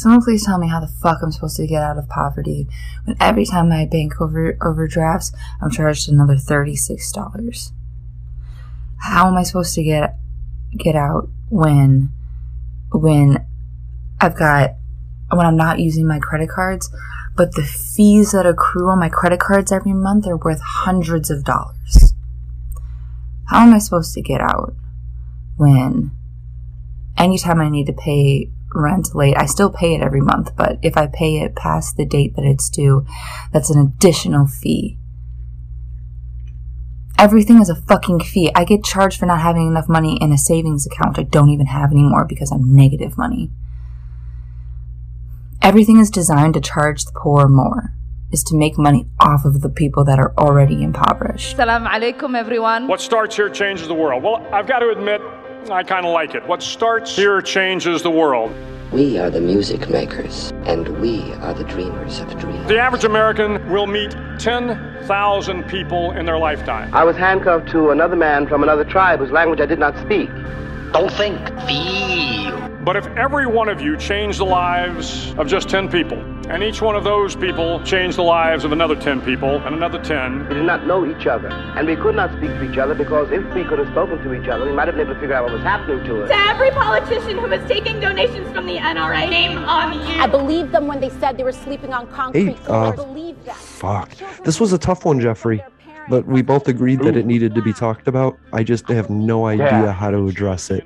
[0.00, 2.66] Someone please tell me how the fuck I'm supposed to get out of poverty
[3.04, 5.30] when every time my bank over overdrafts,
[5.60, 7.72] I'm charged another $36.
[8.96, 10.16] How am I supposed to get
[10.74, 12.12] get out when
[12.90, 13.46] when
[14.22, 14.70] I've got
[15.30, 16.90] when I'm not using my credit cards,
[17.36, 21.44] but the fees that accrue on my credit cards every month are worth hundreds of
[21.44, 22.14] dollars.
[23.48, 24.72] How am I supposed to get out
[25.58, 26.10] when
[27.18, 30.96] anytime I need to pay rent late, I still pay it every month, but if
[30.96, 33.04] I pay it past the date that it's due,
[33.52, 34.98] that's an additional fee.
[37.18, 38.50] Everything is a fucking fee.
[38.54, 41.66] I get charged for not having enough money in a savings account I don't even
[41.66, 43.50] have anymore because I'm negative money.
[45.60, 47.92] Everything is designed to charge the poor more,
[48.32, 51.56] is to make money off of the people that are already impoverished.
[51.56, 52.88] Salam alaikum, everyone.
[52.88, 54.22] What starts here changes the world.
[54.22, 55.20] Well, I've got to admit,
[55.68, 56.46] I kind of like it.
[56.46, 58.54] What starts here changes the world.
[58.92, 62.66] We are the music makers, and we are the dreamers of dreams.
[62.66, 66.92] The average American will meet 10,000 people in their lifetime.
[66.94, 70.30] I was handcuffed to another man from another tribe whose language I did not speak.
[70.92, 71.38] Don't think,
[71.68, 72.68] feel.
[72.82, 76.18] But if every one of you changed the lives of just 10 people,
[76.50, 80.02] and each one of those people changed the lives of another 10 people, and another
[80.02, 82.94] 10, We did not know each other, and we could not speak to each other
[82.96, 85.20] because if we could have spoken to each other, we might have been able to
[85.20, 86.30] figure out what was happening to us.
[86.30, 90.20] To every politician who was taking donations from the NRA, name on you.
[90.20, 93.44] I believed them when they said they were sleeping on concrete Hey, uh, I believed
[93.44, 93.54] that.
[93.54, 94.10] Fuck.
[94.42, 95.62] This was a tough one, Jeffrey.
[96.10, 98.36] But we both agreed that it needed to be talked about.
[98.52, 99.92] I just have no idea Yeah.
[99.92, 100.84] how to address it.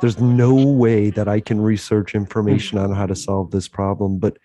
[0.00, 4.18] There's no way that I can research information on how to solve this problem.
[4.18, 4.36] But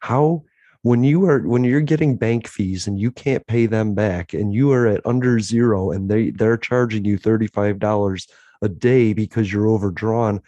[0.00, 0.42] how
[0.82, 4.52] when you are when you're getting bank fees and you can't pay them back and
[4.52, 8.26] you are at under zero and they they're charging you $35
[8.62, 10.40] a day because you're overdrawn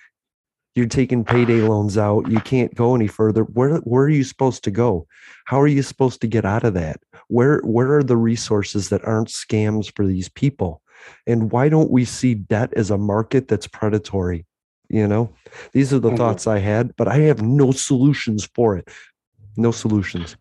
[0.79, 2.31] you're taking payday loans out.
[2.31, 3.43] You can't go any further.
[3.43, 5.07] Where where are you supposed to go?
[5.47, 7.01] How are you supposed to get out of that?
[7.27, 10.81] Where where are the resources that aren't scams for these people?
[11.27, 14.47] And why don't we see debt as a market that's predatory
[14.91, 15.29] you know?
[15.73, 16.17] These are the Mhm.
[16.17, 18.89] thoughts i had but i have no solutions for it.
[19.57, 20.37] No solutions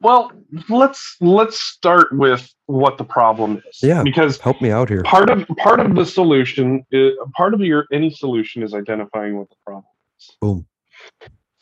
[0.00, 0.32] Well,
[0.68, 3.78] let's let's start with what the problem is.
[3.82, 4.02] Yeah.
[4.02, 7.86] Because help me out here part of part of the solution is part of your
[7.92, 9.84] any solution is identifying what the problem
[10.18, 10.30] is.
[10.40, 10.66] boom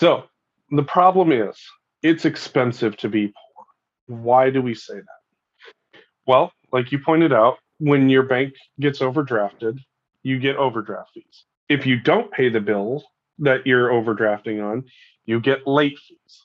[0.01, 0.25] So
[0.71, 1.57] the problem is
[2.03, 4.19] it's expensive to be poor.
[4.19, 6.01] Why do we say that?
[6.27, 9.79] Well, like you pointed out, when your bank gets overdrafted,
[10.23, 11.45] you get overdraft fees.
[11.69, 13.05] If you don't pay the bill
[13.39, 14.85] that you're overdrafting on,
[15.25, 16.43] you get late fees.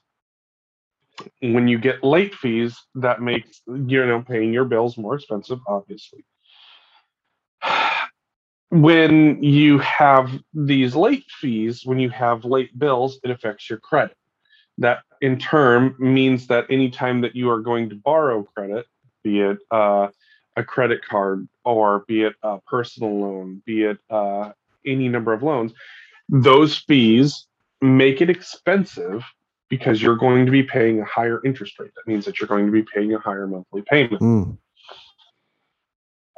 [1.42, 6.26] When you get late fees, that makes you know paying your bills more expensive, obviously.
[8.70, 14.18] When you have these late fees, when you have late bills, it affects your credit
[14.78, 18.86] that in turn means that anytime that you are going to borrow credit,
[19.24, 20.08] be it uh,
[20.56, 24.52] a credit card or be it a personal loan, be it uh,
[24.86, 25.74] any number of loans,
[26.30, 27.48] those fees
[27.82, 29.24] make it expensive
[29.70, 31.92] because you're going to be paying a higher interest rate.
[31.96, 34.22] That means that you're going to be paying a higher monthly payment.
[34.22, 34.58] Mm,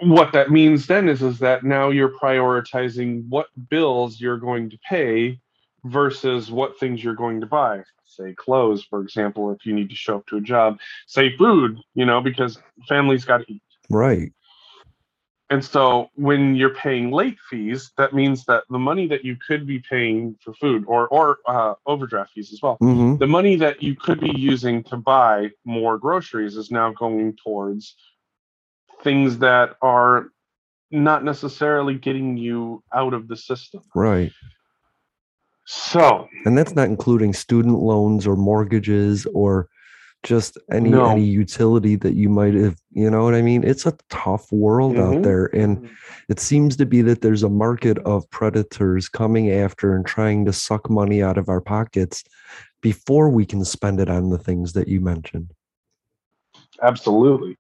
[0.02, 4.78] what that means then is is that now you're prioritizing what bills you're going to
[4.90, 5.40] pay
[5.86, 7.84] versus what things you're going to buy.
[8.06, 10.80] Say clothes for example if you need to show up to a job.
[11.08, 12.58] Say food you know because
[12.88, 13.62] families got to eat.
[13.90, 14.32] Right
[15.50, 19.66] and so when you're paying late fees that means that the money that you could
[19.66, 23.82] be paying for food or or uh, overdraft fees as well hmm the money that
[23.82, 27.96] you could be using to buy more groceries is now going towards
[29.04, 30.32] things that are
[30.92, 33.82] not necessarily getting you out of the system.
[33.96, 34.32] right
[35.66, 39.68] So, and that's not including student loans or mortgages or
[40.24, 41.06] just any No.
[41.06, 44.96] any utility that you might have you know what i mean it's a tough world
[44.98, 45.18] Mhm.
[45.18, 45.90] out there and
[46.28, 50.52] it seems to be that there's a market of predators coming after and trying to
[50.52, 52.24] suck money out of our pockets
[52.82, 55.52] before we can spend it on the things that you mentioned
[56.82, 57.58] absolutely.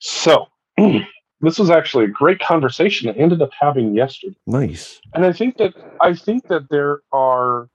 [0.00, 0.46] So,
[1.40, 4.36] this was actually a great conversation I ended up having yesterday.
[4.46, 7.68] nice and i think that i think that there are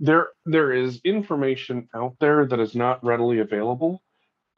[0.00, 4.02] there there is information out there that is not readily available.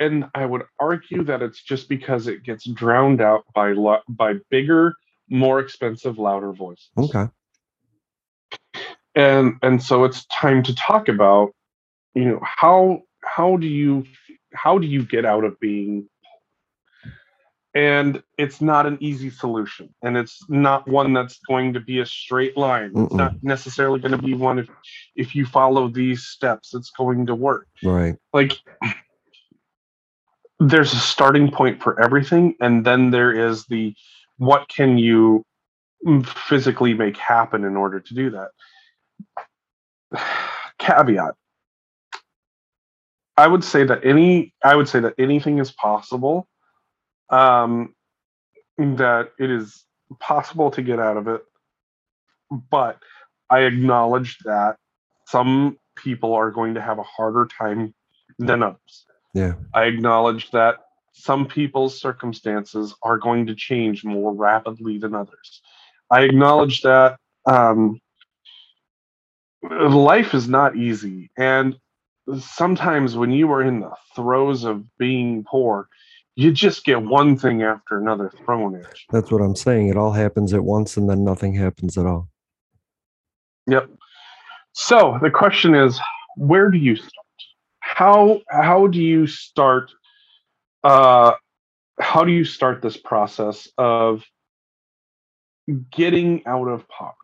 [0.00, 4.34] And i would argue that it's just because it gets drowned out by lo- by
[4.50, 4.94] bigger
[5.30, 6.90] more expensive louder voices.
[6.98, 7.26] Okay.
[9.16, 11.52] And and so it's time to talk about
[12.14, 14.04] you know how how do you
[14.54, 16.08] how do you get out of being
[17.74, 22.06] and it's not an easy solution and it's not one that's going to be a
[22.06, 23.16] straight line it's Mm-mm.
[23.16, 24.68] not necessarily going to be one if
[25.16, 28.16] if you follow these steps it's going to work Right.
[28.32, 28.52] like
[30.60, 33.94] there's a starting point for everything and then there is the
[34.36, 35.44] what can you
[36.24, 38.50] physically make happen in order to do that
[40.78, 41.34] caveat
[43.36, 46.46] i would say that any i would say that anything is possible
[47.32, 47.94] um
[48.78, 49.84] that it is
[50.20, 51.42] possible to get out of it
[52.70, 52.98] but
[53.50, 54.76] i acknowledge that
[55.26, 57.94] some people are going to have a harder time
[58.38, 59.54] than others Yeah.
[59.74, 60.76] I acknowledge that
[61.14, 65.62] some people's circumstances are going to change more rapidly than others.
[66.10, 68.00] I acknowledge that um,
[69.62, 71.30] life is not easy.
[71.36, 71.76] And
[72.38, 75.88] sometimes when you are in the throes of being poor,
[76.34, 79.06] you just get one thing after another thrown at you.
[79.10, 79.88] That's what I'm saying.
[79.88, 82.28] It all happens at once and then nothing happens at all.
[83.66, 83.90] Yep.
[84.72, 86.00] So the question is,
[86.36, 87.12] where do you start?
[87.80, 89.92] How how do you start?
[90.82, 91.32] Uh,
[92.00, 94.24] how do you start this process of
[95.90, 97.16] getting out of poverty?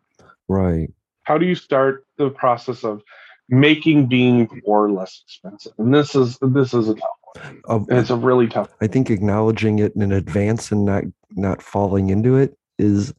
[0.47, 0.89] Right.
[1.23, 3.01] How do you start the process of
[3.49, 5.73] making being poor less expensive?
[5.79, 7.18] And this is this is a tough.
[7.65, 8.69] Of- it's a really tough.
[8.81, 13.13] I think acknowledging it in advance and not not falling into it is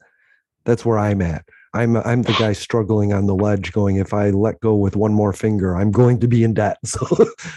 [0.65, 1.45] that's where I'm at.
[1.73, 5.13] I'm I'm the guy struggling on the ledge going if I let go with one
[5.13, 6.79] more finger I'm going to be in debt.
[6.87, 7.07] So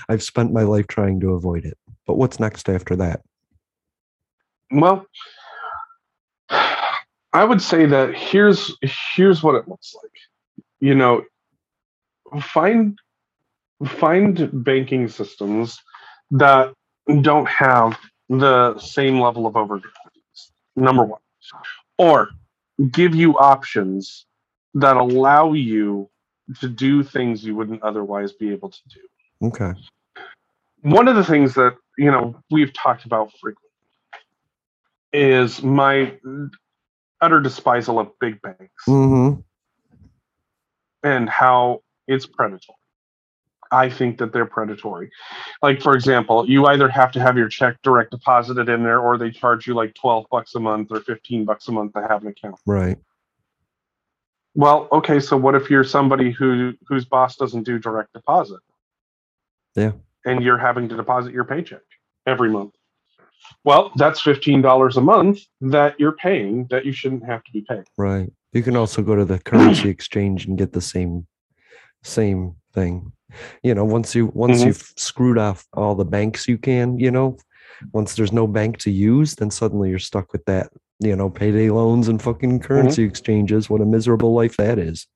[0.10, 1.78] I've spent my life trying to avoid it.
[2.06, 3.22] But what's next after that?
[4.72, 5.06] Well,
[6.50, 8.76] I would say that here's
[9.16, 10.12] here's what it looks like.
[10.80, 11.24] You know,
[12.40, 12.98] find
[13.86, 15.80] find banking systems
[16.34, 16.74] that
[17.22, 17.98] don't have
[18.30, 19.98] the same level of overdraft.
[20.76, 21.22] Number one,
[21.98, 22.30] or
[22.92, 24.26] give you options
[24.76, 26.10] that allow you
[26.60, 29.74] to do things you wouldn't otherwise be able to do Okay.
[30.82, 33.70] one of the things that you know we've talked about frequently
[35.14, 36.14] is my
[37.22, 39.40] utter despisal of big banks Mm-hmm.
[41.04, 42.78] and how it's predatory.
[43.74, 45.10] I think that they're predatory.
[45.62, 49.18] Like for example, you either have to have your check direct deposited in there or
[49.18, 52.22] they charge you like 12 bucks a month or 15 bucks a month to have
[52.22, 52.56] an account.
[52.66, 52.98] Right.
[54.56, 58.60] Well, okay, so what if you're somebody who whose boss doesn't do direct deposit?
[59.76, 59.94] Yeah.
[60.26, 61.82] And you're having to deposit your paycheck
[62.28, 62.76] every month.
[63.64, 67.86] Well, that's $15 a month that you're paying that you shouldn't have to be paying.
[67.98, 68.32] Right.
[68.54, 71.28] You can also go to the currency exchange and get the same
[72.04, 73.12] same thing.
[73.64, 74.68] You know, once you once Mhm.
[74.68, 77.38] you've screwed off all the banks you can, you know,
[77.92, 80.70] once there's no bank to use, then suddenly you're stuck with that,
[81.00, 83.70] you know, payday loans and fucking currency exchanges.
[83.70, 85.08] What a miserable life that is.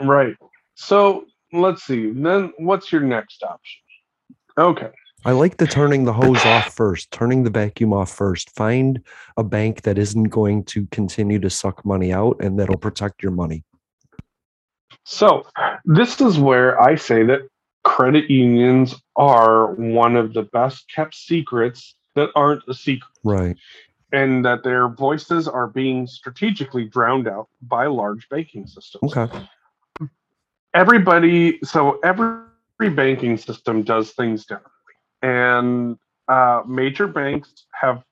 [0.00, 0.36] Right.
[0.74, 2.10] So let's see.
[2.10, 3.82] Then what's your next option?
[4.58, 4.90] Okay.
[5.24, 8.50] I like the turning the hose off first, turning the vacuum off first.
[8.56, 9.00] Find
[9.36, 13.30] a bank that isn't going to continue to suck money out and that'll protect your
[13.30, 13.62] money.
[15.04, 15.46] So
[15.84, 17.42] this is where I say that
[17.84, 23.56] credit unions are one of the best kept secrets that aren't a secret, Right.
[24.12, 29.16] and that their voices are being strategically drowned out by large banking systems.
[29.16, 29.46] Okay.
[30.74, 32.44] Everybody, so every
[32.94, 38.02] banking system does things differently, and uh, major banks have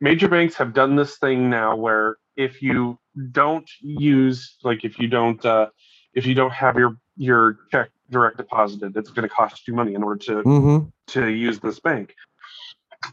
[0.00, 2.98] major banks have done this thing now where if you
[3.30, 5.66] don't use like if you don't uh,
[6.14, 9.94] if you don't have your your check direct deposited it's going to cost you money
[9.94, 10.88] in order to Mm-hmm.
[11.08, 12.14] to use this bank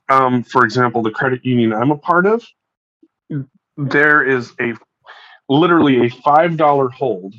[0.10, 2.44] um, for example the credit union i'm a part of
[3.78, 4.74] there is a
[5.50, 7.34] literally a five dollar hold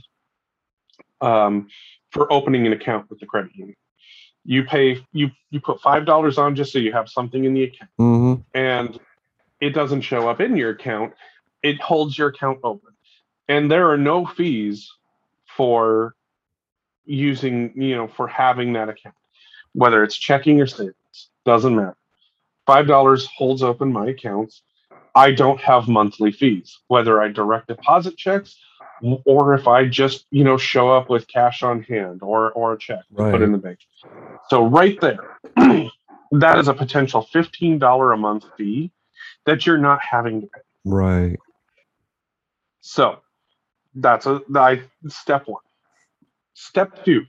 [1.21, 1.69] um,
[2.13, 3.77] for opening an account with the credit union
[4.45, 7.65] you pay you you put five dollars on just so you have something in the
[7.65, 8.41] account Mm-hmm.
[8.55, 8.99] and
[9.61, 11.15] it doesn't show up in your account,
[11.65, 12.93] it holds your account open.
[13.49, 14.89] And there are no fees
[15.59, 16.15] for
[17.05, 19.17] using, you know, for having that account,
[19.73, 21.97] whether it's checking or savings, doesn't matter.
[22.69, 24.63] $5 holds open my accounts.
[25.17, 28.57] I don't have monthly fees, whether I direct deposit checks
[29.25, 32.79] or if I just, you know, show up with cash on hand or or a
[32.79, 33.81] check to put in the bank.
[34.49, 35.41] So right there,
[36.33, 38.93] that is a potential $15 a month fee
[39.45, 40.61] that you're not having to pay.
[40.85, 41.39] Right.
[42.81, 43.21] So
[44.01, 45.63] that's a I, step one.
[46.55, 47.25] Step two,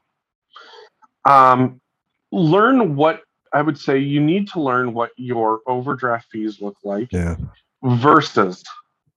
[1.26, 1.80] um,
[2.32, 3.22] learn what
[3.54, 7.36] I would say you need to learn what your overdraft fees look like Yeah.
[7.84, 8.64] versus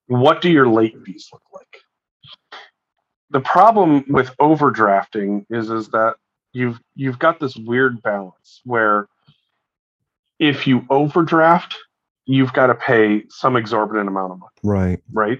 [0.07, 1.81] what do your late fees look like.
[3.29, 6.15] The problem with overdrafting is is that
[6.51, 9.07] you've you've got this weird balance where
[10.39, 11.75] if you overdraft,
[12.25, 14.99] you've got to pay some exorbitant amount of money, Right.
[15.11, 15.39] right?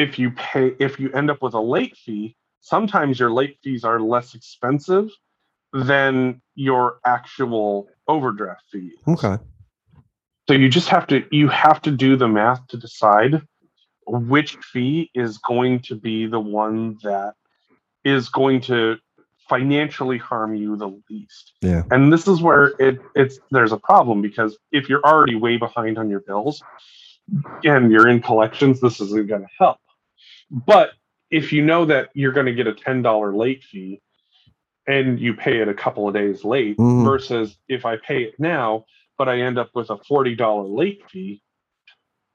[0.00, 3.84] If you pay if you end up with a late fee, sometimes your late fees
[3.84, 5.10] are less expensive
[5.72, 8.92] than your actual overdraft fee.
[9.06, 9.36] Okay.
[10.48, 13.42] So you just have to you have to do the math to decide
[14.06, 17.34] which fee is going to be the one that
[18.04, 18.96] is going to
[19.48, 21.52] financially harm you the least.
[21.60, 21.82] Yeah.
[21.90, 25.98] And this is where it it's there's a problem because if you're already way behind
[25.98, 26.62] on your bills
[27.64, 29.78] and you're in collections, this isn't going to help.
[30.50, 30.90] But
[31.30, 34.00] if you know that you're going to get a $10 late fee
[34.86, 37.04] and you pay it a couple of days late Mhm.
[37.04, 38.84] versus if I pay it now,
[39.16, 41.42] but I end up with a $40 late fee,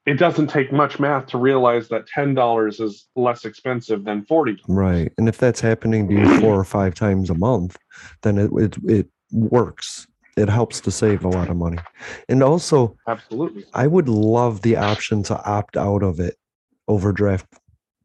[0.06, 4.60] it doesn't take much math to realize that $10 is less expensive than $40.
[4.68, 5.12] Right.
[5.18, 7.76] And if that's happening to you four or five times a month,
[8.22, 10.06] then it it, it works.
[10.36, 11.78] It helps to save a lot of money.
[12.28, 13.64] And also, Absolutely.
[13.74, 16.36] I would love the option to opt out of it,
[16.86, 17.46] overdraft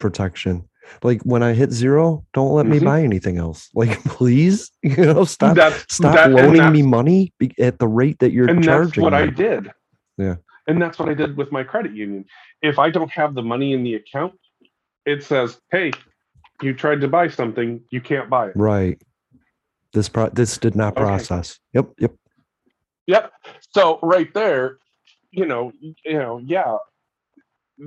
[0.02, 0.68] protection.
[1.04, 2.86] Like when I hit zero, don't let me Mhm.
[2.86, 3.70] buy anything else.
[3.76, 8.32] Like, please, you know, stop That's- stop that- loaning me money at the rate that
[8.34, 9.04] you're and that's charging.
[9.04, 9.72] what I did.
[10.18, 10.36] Yeah.
[10.68, 12.26] And that's what I did with my credit union.
[12.62, 14.34] If I don't have the money in the account,
[15.06, 15.92] it says, "Hey,
[16.62, 19.02] you tried to buy something, you can't buy it." Right.
[19.94, 21.02] This pro this did not Okay.
[21.04, 21.58] process.
[21.74, 21.90] Yep.
[22.00, 22.14] Yep.
[23.08, 23.32] Yep.
[23.72, 24.78] So right there,
[25.32, 26.78] you know, you know, yeah,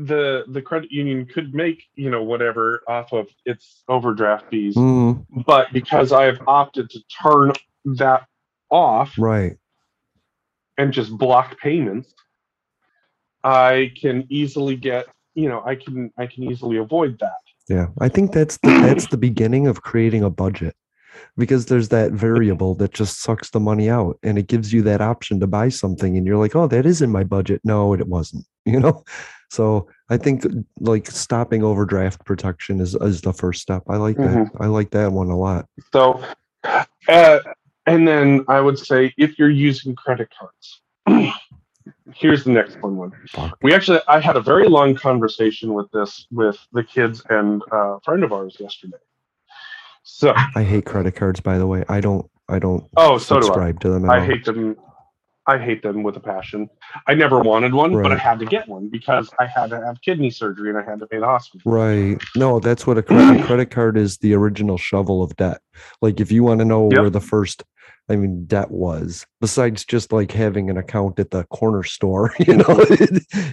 [0.03, 5.25] the the credit union could make you know whatever off of its overdraft fees, Mhm.
[5.47, 7.53] but because I have opted to turn
[7.97, 8.27] that
[8.71, 9.57] off Right.
[10.77, 12.13] and just block payments,
[13.45, 17.39] I can easily get you know I can I can easily avoid that.
[17.69, 20.75] Yeah, I think that's the, that's the beginning of creating a budget
[21.37, 25.01] because there's that variable that just sucks the money out and it gives you that
[25.01, 28.07] option to buy something and you're like, "Oh, that is in my budget." No, it
[28.07, 29.05] wasn't, you know?
[29.51, 30.45] So, I think
[30.81, 33.83] like stopping overdraft protection is is the first step.
[33.89, 34.51] I like that.
[34.61, 35.67] I like that one a lot.
[35.93, 36.23] So,
[37.09, 37.39] uh,
[37.87, 40.83] and then I would say if you're using credit cards,
[42.15, 42.97] here's the next one.
[42.97, 43.13] One
[43.63, 47.97] we actually I had a very long conversation with this with the kids and uh,
[47.97, 48.97] a friend of ours yesterday.
[50.05, 51.85] So, I hate credit cards by the way.
[51.89, 53.45] I don't I don't oh, so do I.
[53.47, 54.25] subscribe to them I all.
[54.25, 54.77] hate them.
[55.47, 56.71] I hate them with a passion.
[57.07, 60.01] I never wanted one, but I had to get one because I had to have
[60.01, 61.71] kidney surgery and I had to pay the hospital.
[61.71, 62.17] Right.
[62.35, 65.61] No, that's what a credit, credit card is the original shovel of debt.
[66.01, 66.99] Like if you want to know Yep.
[66.99, 67.63] where the first
[68.09, 72.57] I mean debt was, besides just like having an account at the corner store, you
[72.57, 72.65] know,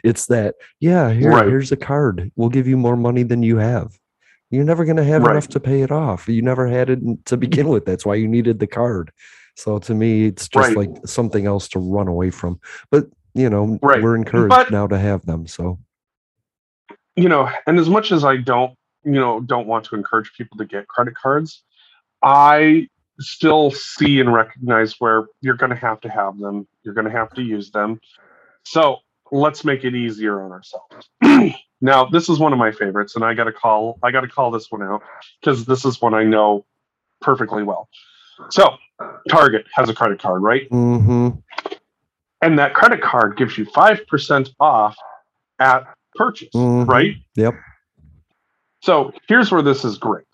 [0.05, 1.48] it's that, yeah, here, Right.
[1.48, 2.31] here's a card.
[2.38, 3.98] We'll give you more money than you have.
[4.51, 5.31] You're never going to have Right.
[5.31, 6.27] enough to pay it off.
[6.27, 7.86] You never had it to begin with.
[7.86, 9.12] That's why you needed the card.
[9.55, 10.77] So to me, it's just Right.
[10.77, 12.60] like something else to run away from.
[12.91, 14.03] But you know, Right.
[14.03, 15.48] we're encouraged But- now to have them.
[15.48, 15.79] So
[17.15, 20.58] you know, and as much as I don't, you know, don't want to encourage people
[20.58, 21.63] to get credit cards,
[22.24, 22.88] I
[23.20, 26.67] still see and recognize where you're going to have to have them.
[26.84, 28.00] You're going to have to use them.
[28.63, 28.98] So
[29.31, 31.10] let's make it easier on ourselves.
[31.82, 33.98] now, this is one of my favorites, and I got to call.
[34.04, 35.02] I got to call this one out
[35.42, 36.66] because this is one I know
[37.22, 37.90] perfectly well.
[38.50, 38.76] So,
[39.30, 40.68] Target has a credit card, right?
[40.70, 41.30] hmm
[42.42, 44.96] And that credit card gives you five percent off
[45.60, 45.86] at
[46.16, 46.88] purchase, Mhm.
[46.88, 47.16] right?
[47.36, 47.54] Yep.
[48.82, 50.26] So here's where this is great.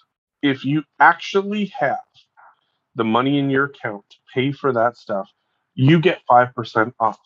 [0.42, 2.00] If you actually have
[2.96, 5.30] the money in your account to pay for that stuff,
[5.76, 7.20] you get 5% off.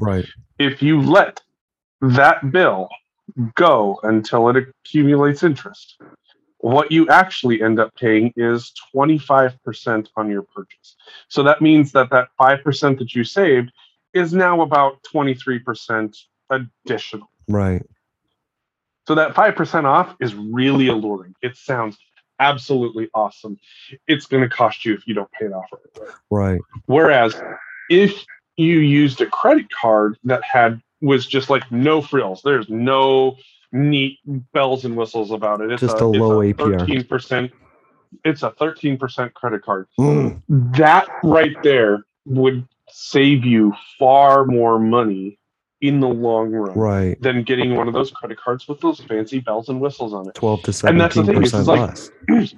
[0.00, 0.24] Right.
[0.58, 1.42] If you let
[2.00, 2.88] that bill
[3.54, 6.00] go until it accumulates interest,
[6.58, 10.96] what you actually end up paying is 25% on your purchase.
[11.28, 13.70] So that means that that 5% that you saved
[14.12, 16.16] is now about 23%
[16.50, 17.30] additional.
[17.48, 17.86] Right.
[19.06, 21.34] So that 5% off is really alluring.
[21.42, 21.96] It sounds
[22.40, 23.58] absolutely awesome.
[24.06, 26.10] It's going to cost you if you don't pay it off right away.
[26.30, 26.60] Right.
[26.86, 27.40] Whereas
[27.88, 28.24] if
[28.56, 33.36] you used a credit card that had was just like no frills, there's no
[33.72, 34.18] neat
[34.52, 35.70] bells and whistles about it.
[35.70, 37.06] It's Just a low it's APR.
[37.06, 37.52] 13%.
[38.24, 39.86] It's a 13% credit card.
[40.00, 40.40] Mm.
[40.76, 45.38] That right there would save you far more money
[45.82, 47.20] in the long run Right.
[47.22, 50.34] than getting one of those credit cards with those fancy bells and whistles on it.
[50.34, 52.10] 12 to And that's the 17 thing, is like- less.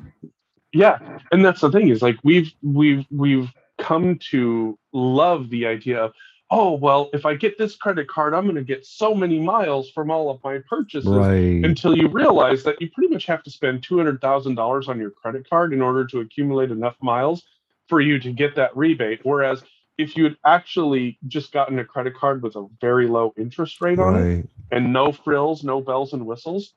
[0.72, 0.98] Yeah,
[1.32, 6.12] and that's the thing is like we've we've we've come to love the idea of
[6.50, 9.90] oh well if i get this credit card i'm going to get so many miles
[9.90, 11.64] from all of my purchases Right.
[11.64, 15.72] until you realize that you pretty much have to spend $200,000 on your credit card
[15.72, 17.44] in order to accumulate enough miles
[17.88, 19.20] for you to get that rebate.
[19.22, 19.62] Whereas
[19.98, 23.98] if you had actually just gotten a credit card with a very low interest rate
[23.98, 26.72] on it and no frills, no bells and whistles,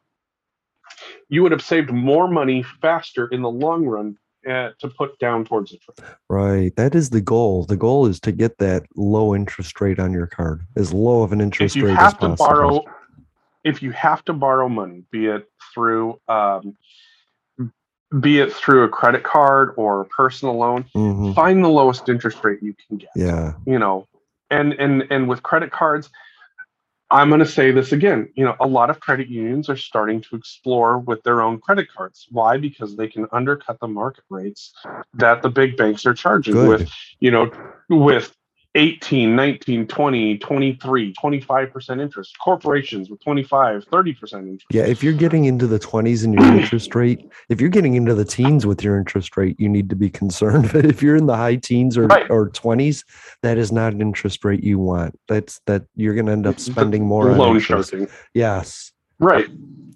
[1.29, 4.17] you would have saved more money faster in the long run
[4.49, 5.81] uh, to put down towards it.
[6.29, 6.75] Right.
[6.75, 7.65] That is the goal.
[7.65, 11.31] The goal is to get that low interest rate on your card, as low of
[11.31, 12.35] an If interest you rate have as to possible.
[12.45, 12.81] borrow,
[13.63, 16.75] if you have to borrow money, be it through um,
[18.19, 21.33] be it through a credit card or a personal loan, Mhm.
[21.33, 23.09] find the lowest interest rate you can get.
[23.15, 23.53] Yeah.
[23.65, 24.07] You know,
[24.51, 26.09] and and and with credit cards,
[27.13, 28.27] I'm going to say this again.
[28.33, 31.87] You know, a lot of credit unions are starting to explore with their own credit
[31.95, 32.27] cards.
[32.31, 32.57] Why?
[32.57, 34.73] Because they can undercut the market rates
[35.13, 36.67] that the big banks are charging Good.
[36.67, 37.51] with, you know,
[37.87, 38.35] with
[38.75, 42.35] 18, 19, 20, 23, 25% interest.
[42.39, 44.65] Corporations with 25, 30% interest.
[44.71, 44.83] Yeah.
[44.83, 48.25] If you're getting into the 20s in your interest rate, if you're getting into the
[48.25, 50.71] teens with your interest rate, you need to be concerned.
[50.73, 52.29] But if you're in the high teens or, Right.
[52.31, 53.03] or 20s,
[53.43, 55.19] that is not an interest rate you want.
[55.27, 58.07] That's that you're going to end up spending more on loan sharking.
[58.33, 58.91] Yes.
[59.19, 59.47] Right.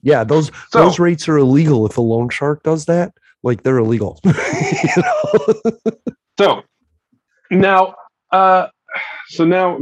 [0.03, 0.23] Yeah.
[0.23, 1.85] Those So- those rates are illegal.
[1.87, 4.19] If a loan shark does that, like they're illegal.
[4.25, 5.83] You know?
[6.39, 6.61] So
[7.49, 7.95] now,
[8.31, 8.67] uh,
[9.29, 9.79] so now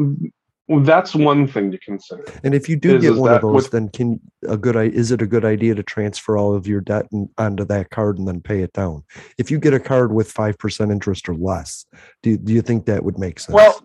[0.82, 2.26] that's one thing to consider.
[2.44, 4.76] And if you do Is- get is one of those, with- then can a good
[4.76, 8.18] is it a good idea to transfer all of your debt and, onto that card
[8.18, 9.04] and then pay it down?
[9.38, 11.86] If you get a card with five percent interest or less,
[12.24, 13.54] do do you think that would make sense?
[13.54, 13.84] Well,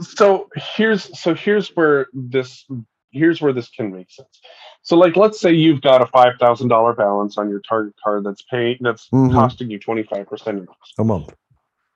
[0.00, 2.64] so here's so here's where this
[3.10, 4.40] here's where this can make sense.
[4.82, 8.22] So like let's say you've got a five thousand dollar balance on your Target card
[8.24, 9.32] that's paying that's Mhm.
[9.32, 11.34] costing you twenty five percent a month.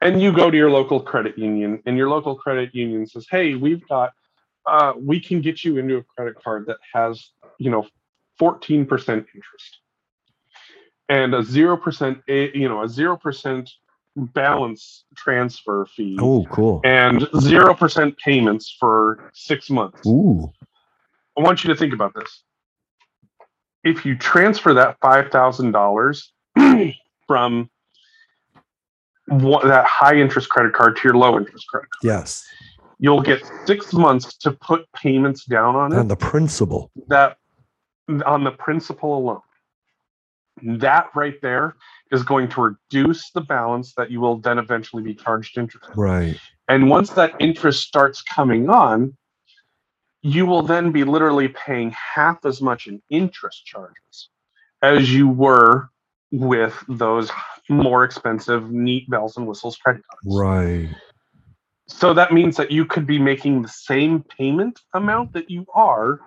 [0.00, 3.54] And you go to your local credit union and your local credit union says hey
[3.54, 4.12] we've got
[4.66, 7.86] uh, we can get you into a credit card that has you know
[8.40, 9.78] 14% interest
[11.08, 13.68] and a 0% a- you know a 0%
[14.16, 16.80] balance transfer fee Oh, cool.
[16.84, 20.50] and 0% payments for six months Ooh.
[21.38, 22.42] I want you to think about this.
[23.82, 26.32] If you transfer that five thousand dollars
[27.26, 27.70] from what,
[29.30, 32.44] that high interest credit card to your low interest credit card, Yes.
[32.98, 35.98] you'll get six months to put payments down on it.
[35.98, 36.90] And the principal.
[37.08, 37.36] that
[38.26, 39.40] on the principal alone.
[40.62, 41.76] That right there
[42.10, 42.60] is going to
[42.92, 45.88] reduce the balance that you will then eventually be charged interest.
[45.96, 46.36] Right.
[46.68, 49.16] And once that interest starts coming on,
[50.22, 54.28] you will then be literally paying half as much in interest charges
[54.82, 55.88] as you were
[56.32, 57.30] with those
[57.68, 60.38] more expensive, neat bells and whistles credit cards.
[60.38, 60.88] Right.
[61.86, 66.20] So that means that you could be making the same payment amount that you are,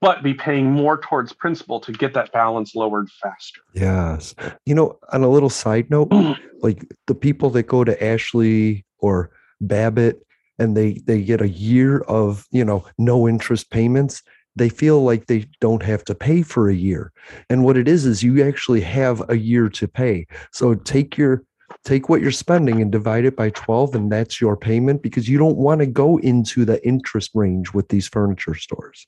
[0.00, 3.60] but be paying more towards principal to get that balance lowered faster.
[3.74, 4.34] Yes.
[4.64, 6.10] You know, on a little side note,
[6.62, 10.24] like the people that go to Ashley or Babbitt
[10.58, 14.22] and they they get a year of, you know, no interest payments,
[14.58, 17.12] they feel like they don't have to pay for a year.
[17.48, 20.26] And what it is is you actually have a year to pay.
[20.52, 21.44] So take your
[21.84, 25.38] take what you're spending and divide it by 12 and that's your payment because you
[25.38, 29.06] don't want to go into the interest range with these furniture stores.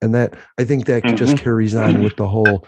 [0.00, 1.16] And that I think that mm-hmm.
[1.16, 2.66] just carries on with the whole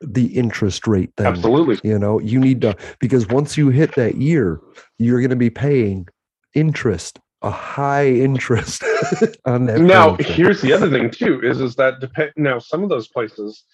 [0.00, 1.26] the interest rate thing.
[1.26, 1.78] Absolutely.
[1.88, 4.60] You know, you need to because once you hit that year,
[4.98, 6.08] you're going to be paying
[6.54, 8.82] interest, a high interest
[9.44, 9.78] on that.
[9.80, 10.32] Now, furniture.
[10.32, 13.64] here's the other thing too: is is that depend now some of those places,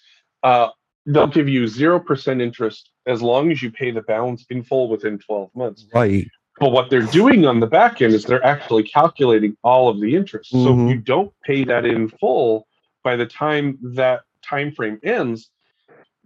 [0.43, 0.67] uh,
[1.05, 4.89] they'll give you zero percent interest as long as you pay the balance in full
[4.89, 5.85] within twelve months.
[5.93, 6.27] right.
[6.59, 10.15] But what they're doing on the back end is they're actually calculating all of the
[10.15, 10.51] interest.
[10.51, 10.83] So Mhm.
[10.89, 12.67] if you don't pay that in full
[13.03, 15.49] by the time that time frame ends,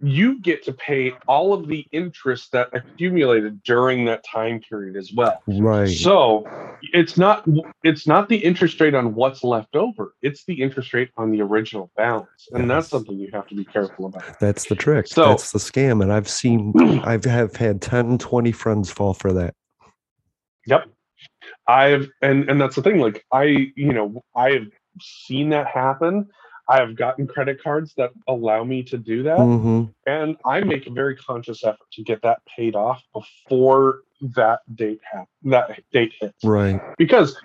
[0.02, 5.10] you get to pay all of the interest that accumulated during that time period as
[5.14, 5.42] well.
[5.46, 5.88] Right.
[5.88, 6.46] So
[6.92, 7.46] it's not
[7.82, 10.14] it's not the interest rate on what's left over.
[10.20, 12.48] It's the interest rate on the original balance.
[12.52, 14.38] And that's something you have to be careful about.
[14.38, 15.06] That's the trick.
[15.06, 16.02] So- That's the scam.
[16.02, 19.54] And I've seen, I've have had 10, 20 friends fall for that.
[20.66, 20.88] Yep.
[21.68, 22.98] I've and and that's the thing.
[22.98, 24.66] Like I, you know, I have
[25.00, 26.28] seen that happen.
[26.68, 30.86] I have gotten credit cards that allow me to do that, hmm and I make
[30.86, 36.12] a very conscious effort to get that paid off before that date hap- that date
[36.20, 36.44] hits.
[36.44, 36.80] Right.
[36.96, 37.36] Because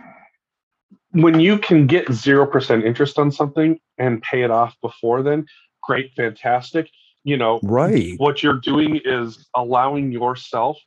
[1.11, 5.45] when you can get zero percent interest on something and pay it off before then,
[5.81, 6.89] great, fantastic.
[7.23, 8.15] You know, Right.
[8.19, 10.77] what you're doing is allowing yourself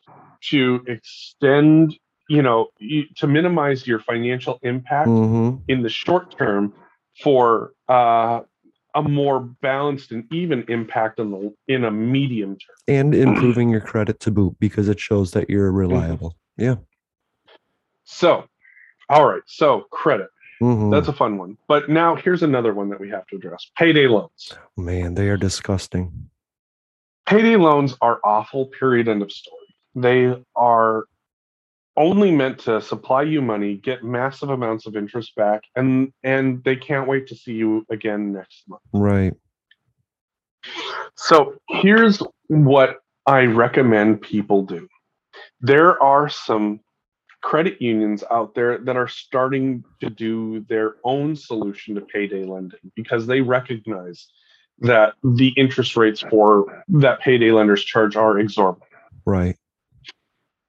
[0.50, 1.96] to extend
[2.28, 2.68] you know
[3.16, 6.72] to minimize your financial impact hmm in the short term
[7.22, 8.40] for uh,
[8.94, 12.76] a more balanced and even impact in the in a medium term.
[12.88, 16.36] And improving your credit to boot because it shows that you're reliable.
[16.56, 16.76] Yeah.
[18.04, 18.44] So,
[19.08, 20.28] all right, so credit
[20.60, 20.90] Mhm.
[20.92, 21.58] that's a fun one.
[21.66, 24.56] But now here's another one that we have to address: payday loans.
[24.76, 26.30] Man, they are disgusting.
[27.26, 28.66] Payday loans are awful.
[28.66, 29.08] Period.
[29.08, 29.56] End of story.
[29.96, 31.04] They are
[31.96, 36.76] only meant to supply you money, get massive amounts of interest back, and and they
[36.76, 38.82] can't wait to see you again next month.
[38.92, 39.34] Right.
[41.16, 44.88] So here's what I recommend people do.
[45.60, 46.80] There are some
[47.42, 52.80] credit unions out there that are starting to do their own solution to payday lending
[52.96, 54.28] because they recognize
[54.78, 58.90] that the interest rates for that payday lenders charge are exorbitant.
[59.26, 59.56] Right.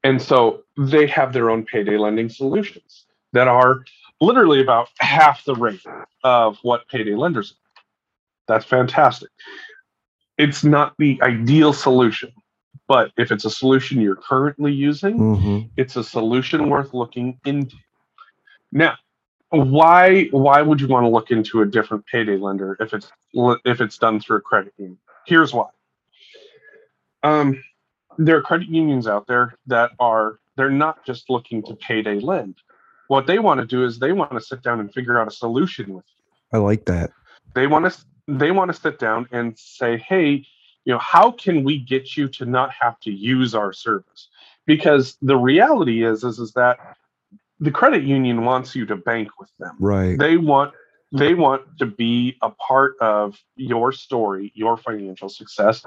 [0.04, 3.84] And so they have their own payday lending solutions that are
[4.22, 5.84] literally about half the rate
[6.24, 7.72] of what payday lenders are.
[8.48, 9.30] That's fantastic.
[10.38, 12.32] It's not the ideal solution,
[12.88, 17.76] but if it's a solution you're currently using, hmm it's a solution worth looking into.
[18.72, 18.96] Now,
[19.50, 23.12] why why would you want to look into a different payday lender if it's
[23.66, 24.98] if it's done through a credit union?
[25.26, 25.68] Here's why.
[27.24, 27.62] Um,
[28.18, 32.56] there are credit unions out there that are they're not just looking to payday lend.
[33.08, 35.32] What they want to do is they want to sit down and figure out a
[35.32, 37.12] solution with you I like that.
[37.54, 40.46] they want to they want to sit down and say hey
[40.86, 44.30] you know how can we get you to not have to use our service
[44.66, 46.78] because the reality is is is that
[47.60, 50.18] the credit union wants you to bank with them Right.
[50.18, 50.74] they want
[51.12, 55.84] they want to be a part of your story your financial success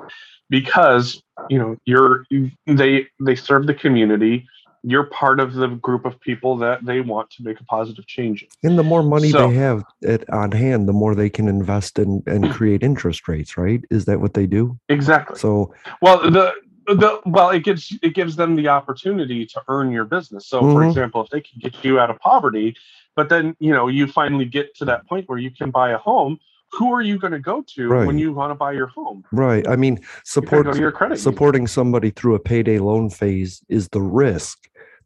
[0.50, 2.24] because you know you're
[2.66, 4.46] they they serve the community
[4.90, 8.42] you're part of the group of people that they want to make a positive change
[8.62, 8.70] in.
[8.70, 11.98] And the more money So- they have at, on hand, the more they can invest
[11.98, 13.80] in and create interest rates, right?
[13.90, 14.78] Is that what they do?
[14.88, 16.54] exactly So, Well, the
[16.86, 20.46] the well, it gives it gives them the opportunity to earn your business.
[20.46, 20.88] So, for Mhm.
[20.88, 22.74] example, if they can get you out of poverty,
[23.14, 25.98] but then you know you finally get to that point where you can buy a
[25.98, 26.38] home,
[26.72, 28.06] who are you going to go to Right.
[28.06, 29.22] when you want to buy your home?
[29.32, 29.68] right.
[29.68, 31.18] I mean, support go to your credit.
[31.18, 31.22] union.
[31.30, 34.56] supporting somebody through a payday loan phase is the risk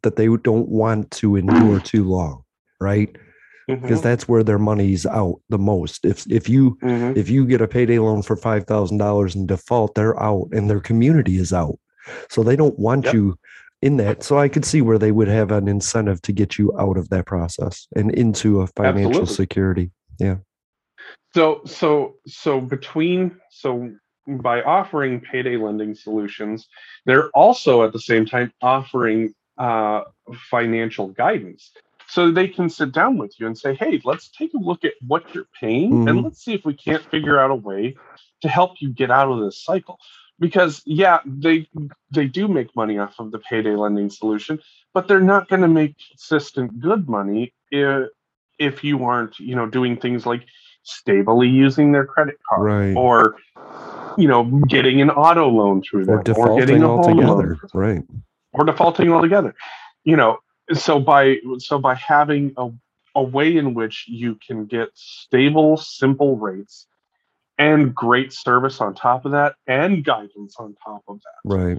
[0.03, 2.43] that they don't want to endure too long,
[2.79, 3.15] right?
[3.67, 6.05] Because Mhm, that's where their money's out the most.
[6.05, 7.15] If if you mhm.
[7.17, 10.69] if you get a payday loan for five thousand dollars in default, they're out and
[10.69, 11.79] their community is out.
[12.29, 13.13] So they don't want Yep.
[13.13, 13.35] you
[13.81, 14.23] in that.
[14.23, 17.09] So I could see where they would have an incentive to get you out of
[17.09, 19.35] that process and into a financial Absolutely.
[19.35, 19.91] security.
[20.19, 20.37] Yeah.
[21.33, 23.91] So so so between so
[24.27, 26.67] by offering payday lending solutions,
[27.05, 30.01] they're also at the same time offering uh,
[30.49, 31.71] financial guidance.
[32.07, 34.93] So they can sit down with you and say, "Hey, let's take a look at
[35.07, 36.23] what you're paying, and Mhm.
[36.25, 37.95] let's see if we can't figure out a way
[38.41, 39.99] to help you get out of this cycle."
[40.39, 41.67] Because yeah, they
[42.11, 44.59] they do make money off of the payday lending solution,
[44.93, 48.09] but they're not going to make consistent good money if,
[48.59, 50.45] if you aren't, you know, doing things like
[50.83, 52.97] stably using their credit card Right.
[52.97, 53.37] or
[54.17, 57.59] you know getting an auto loan through them Or getting a home loan.
[57.73, 58.03] Right.
[58.53, 59.53] Or defaulting altogether
[60.03, 60.37] you know
[60.73, 62.69] so by so by having a,
[63.15, 66.87] a way in which you can get stable simple rates
[67.57, 71.77] and great service on top of that and guidance on top of that Right.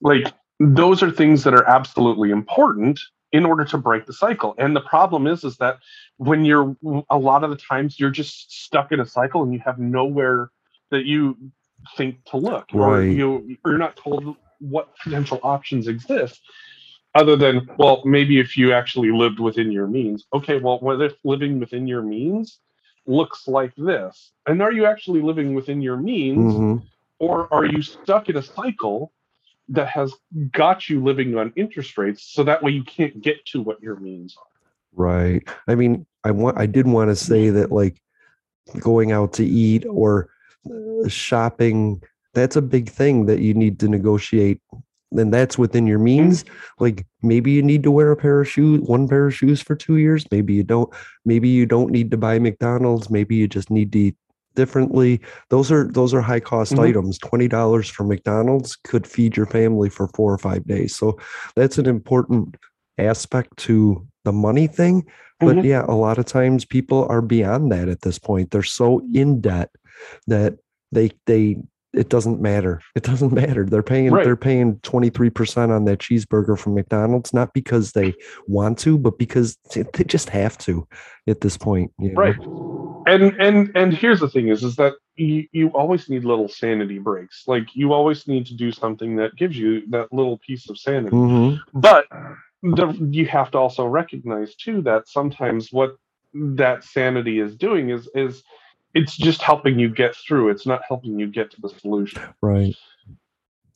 [0.00, 3.00] like those are things that are absolutely important
[3.32, 5.78] in order to break the cycle and the problem is is that
[6.16, 6.76] when you're
[7.10, 10.50] a lot of the times you're just stuck in a cycle and you have nowhere
[10.90, 11.36] that you
[11.96, 13.10] think to look or Right.
[13.10, 16.40] you you're not told what potential options exist
[17.14, 20.26] other than well maybe if you actually lived within your means.
[20.32, 22.60] Okay well what if living within your means
[23.06, 24.32] looks like this?
[24.46, 26.76] And are you actually living within your means hmm
[27.20, 29.12] or are you stuck in a cycle
[29.68, 30.12] that has
[30.52, 33.96] got you living on interest rates so that way you can't get to what your
[33.96, 34.46] means are?
[34.92, 35.46] Right.
[35.68, 38.00] I mean, I want I did want to say that like
[38.80, 40.30] going out to eat or
[40.68, 42.02] uh, shopping,
[42.34, 44.60] that's a big thing that you need to negotiate.
[45.12, 46.44] And that's within your means.
[46.78, 49.74] Like maybe you need to wear a pair of shoes, one pair of shoes for
[49.74, 50.24] two years.
[50.30, 50.88] Maybe you don't.
[51.24, 53.10] Maybe you don't need to buy McDonald's.
[53.10, 54.16] Maybe you just need to eat
[54.54, 55.20] differently.
[55.48, 56.88] Those are those are high cost Mhm.
[56.90, 57.18] items.
[57.18, 60.94] Twenty dollars for McDonald's could feed your family for four or five days.
[60.94, 61.18] So
[61.56, 62.56] that's an important
[62.96, 65.04] aspect to the money thing.
[65.40, 65.64] But Mhm.
[65.64, 68.52] yeah, a lot of times people are beyond that at this point.
[68.52, 69.70] They're so in debt
[70.28, 70.54] that
[70.92, 71.56] they they
[71.92, 72.80] it doesn't matter.
[72.94, 73.64] It doesn't matter.
[73.64, 74.24] They're paying Right.
[74.24, 78.14] they're paying 23% on that cheeseburger from McDonald's, not because they
[78.46, 80.86] want to, but because they just have to
[81.28, 81.92] at this point.
[81.98, 82.20] you know?
[82.20, 82.36] right
[83.06, 86.98] and and and here's the thing is is that you, you always need little sanity
[86.98, 90.78] breaks like you always need to do something that gives you that little piece of
[90.78, 91.58] sanity Mhm.
[91.72, 92.06] but
[92.62, 95.96] the, you have to also recognize too that sometimes what
[96.34, 98.42] that sanity is doing is is
[98.94, 102.74] it's just helping you get through it's not helping you get to the solution Right.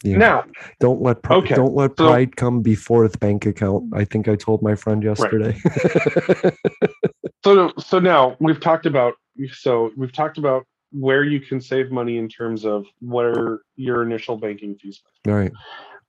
[0.03, 0.16] Yeah.
[0.18, 0.44] now
[0.81, 3.92] don't let pri- Okay, don't let so- pride come before the bank account.
[3.94, 5.57] I think I told my friend yesterday.
[7.44, 9.14] so so now we've talked about
[9.53, 14.37] so we've talked about where you can save money in terms of where your initial
[14.37, 15.53] banking fees All right.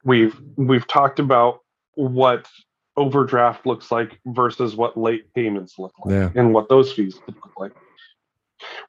[0.04, 1.60] we've we've talked about
[1.96, 2.48] what
[2.98, 6.30] overdraft looks like versus what late payments look like Yeah.
[6.36, 7.72] and what those fees look like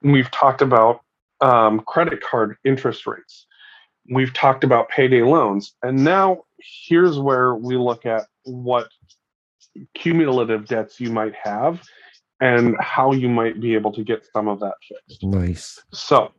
[0.03, 1.01] we've talked about
[1.41, 3.47] um, credit card interest rates
[4.11, 8.89] we've talked about payday loans and now here's where we look at what
[9.95, 11.83] cumulative debts you might have
[12.41, 15.83] and how you might be able to get some of that fixed Nice.
[15.93, 16.33] so,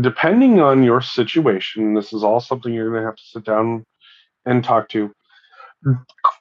[0.00, 3.84] depending on your situation, this is all something you're going to have to sit down
[4.44, 5.12] and talk to.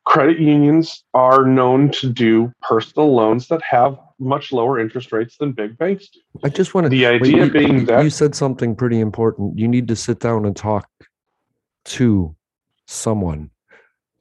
[0.06, 5.52] Credit unions are known to do personal loans that have much lower interest rates than
[5.52, 6.20] big banks do.
[6.44, 9.58] I just want to The idea being that you said something pretty important.
[9.60, 10.88] You need to sit down and talk
[11.86, 12.36] to
[12.88, 13.50] someone.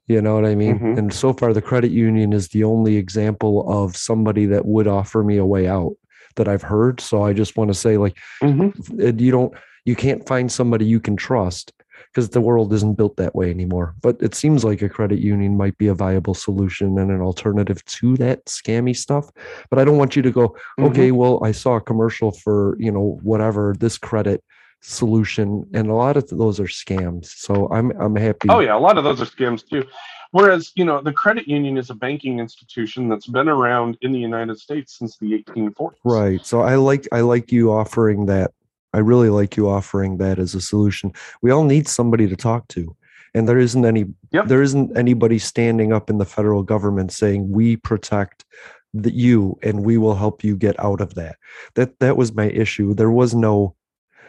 [0.07, 0.79] You know what I mean?
[0.79, 0.99] Mhm.
[0.99, 5.23] And so far, the credit union is the only example of somebody that would offer
[5.23, 5.95] me a way out
[6.37, 7.01] that I've heard.
[7.01, 8.75] So I just want to say, like, Mhm.
[9.03, 9.55] uh, you don't,
[9.85, 11.73] you can't find somebody you can trust
[12.11, 13.95] because the world isn't built that way anymore.
[14.03, 17.85] But it seems like a credit union might be a viable solution and an alternative
[17.85, 19.31] to that scammy stuff.
[19.71, 20.85] But I don't want you to go, Mm-hmm.
[20.85, 24.43] okay, well, I saw a commercial for, you know, whatever, this credit
[24.81, 25.67] solution.
[25.73, 27.27] And a lot of those are scams.
[27.27, 28.49] So I'm, I'm happy.
[28.51, 29.85] Oh yeah, a lot of those are scams too.
[30.33, 34.19] Whereas, you know, the credit union is a banking institution that's been around in the
[34.19, 35.93] United States since the 1840s.
[36.05, 36.45] Right.
[36.45, 38.51] So I like I like you offering that.
[38.95, 41.13] I really like you offering that as a solution.
[41.43, 42.97] We all need somebody to talk to.
[43.35, 44.47] And there isn't any Yep.
[44.47, 48.45] there isn't anybody standing up in the federal government saying we protect
[48.93, 51.37] the you and we will help you get out of that.
[51.75, 52.95] That that was my issue.
[52.95, 53.75] There was no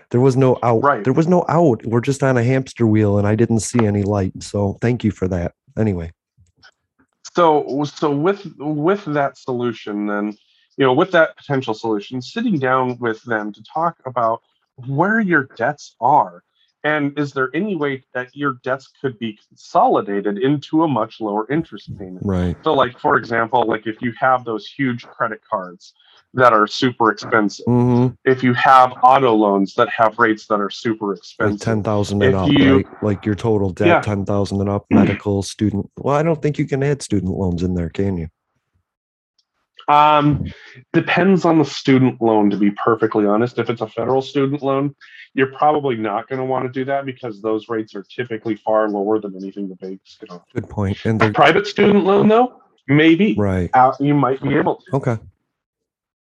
[0.09, 0.83] there was no out.
[0.83, 1.03] Right.
[1.03, 1.85] There was no out.
[1.85, 4.33] We're just on a hamster wheel and I didn't see any light.
[4.41, 5.53] So thank you for that.
[5.77, 6.11] Anyway.
[7.35, 10.25] so so with with that solution then
[10.77, 14.41] you know with that potential solution sitting down with them to talk about
[14.87, 16.43] where your debts are
[16.83, 21.49] and is there any way that your debts could be consolidated into a much lower
[21.51, 22.55] interest payment Right.
[22.63, 25.93] so like for example like if you have those huge credit cards
[26.33, 30.69] that are super expensive hmm if you have auto loans that have rates that are
[30.69, 32.87] super like expensive ten thousand and up, you- right?
[33.01, 33.99] Like your total debt, Yeah.
[34.01, 35.91] ten thousand and up, medical, student.
[35.97, 38.27] Well, I don't think you can add student loans in there, can you?
[39.87, 40.51] Um,
[40.93, 43.59] depends on the student loan, to be perfectly honest.
[43.59, 44.95] If it's a federal student loan,
[45.33, 48.89] you're probably not going to want to do that because those rates are typically far
[48.89, 50.45] lower than anything the banks can offer.
[50.53, 51.05] Good point.
[51.05, 53.69] And the private student loan, though, maybe right.
[53.73, 54.95] uh, you might be able to.
[54.95, 55.17] Okay.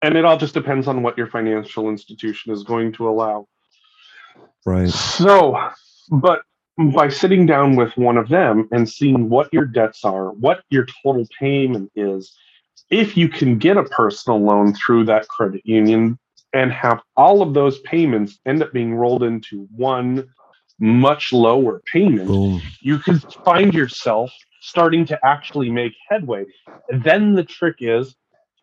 [0.03, 3.47] And it all just depends on what your financial institution is going to allow.
[4.67, 4.89] Right.
[4.89, 5.71] So,
[6.11, 6.43] but
[6.77, 10.87] by sitting down with one of them and seeing what your debts are, what your
[11.03, 12.37] total payment is,
[12.91, 16.19] if you can get a personal loan through that credit union
[16.53, 20.29] and have all of those payments end up being rolled into one
[20.79, 22.61] much lower payment, Boom.
[22.81, 26.45] you could find yourself starting to actually make headway.
[26.91, 28.15] Then the trick is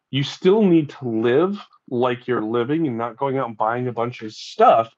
[0.09, 3.91] you still need to live like you're living and not going out and buying a
[3.91, 4.93] bunch of stuff,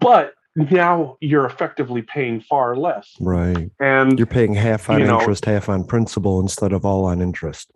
[0.00, 3.14] but now you're effectively paying far less.
[3.20, 3.70] Right.
[3.80, 7.20] And You're paying half on You know- interest, half on principal instead of all on
[7.22, 7.70] interest.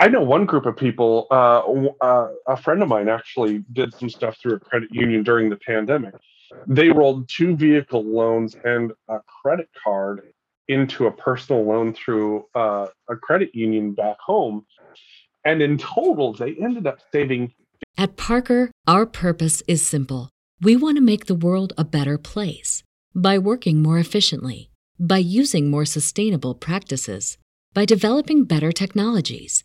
[0.00, 1.60] I know one group of people, uh,
[2.04, 5.56] uh, a friend of mine actually did some stuff through a credit union during the
[5.56, 6.14] pandemic.
[6.66, 10.22] They rolled two vehicle loans and a credit card
[10.68, 14.66] into a personal loan through uh, a credit union back home.
[15.44, 17.52] And in total, they ended up saving
[17.98, 20.30] At Parker, our purpose is simple.
[20.60, 22.82] We want to make the world a better place
[23.14, 27.36] by working more efficiently, by using more sustainable practices,
[27.74, 29.64] by developing better technologies.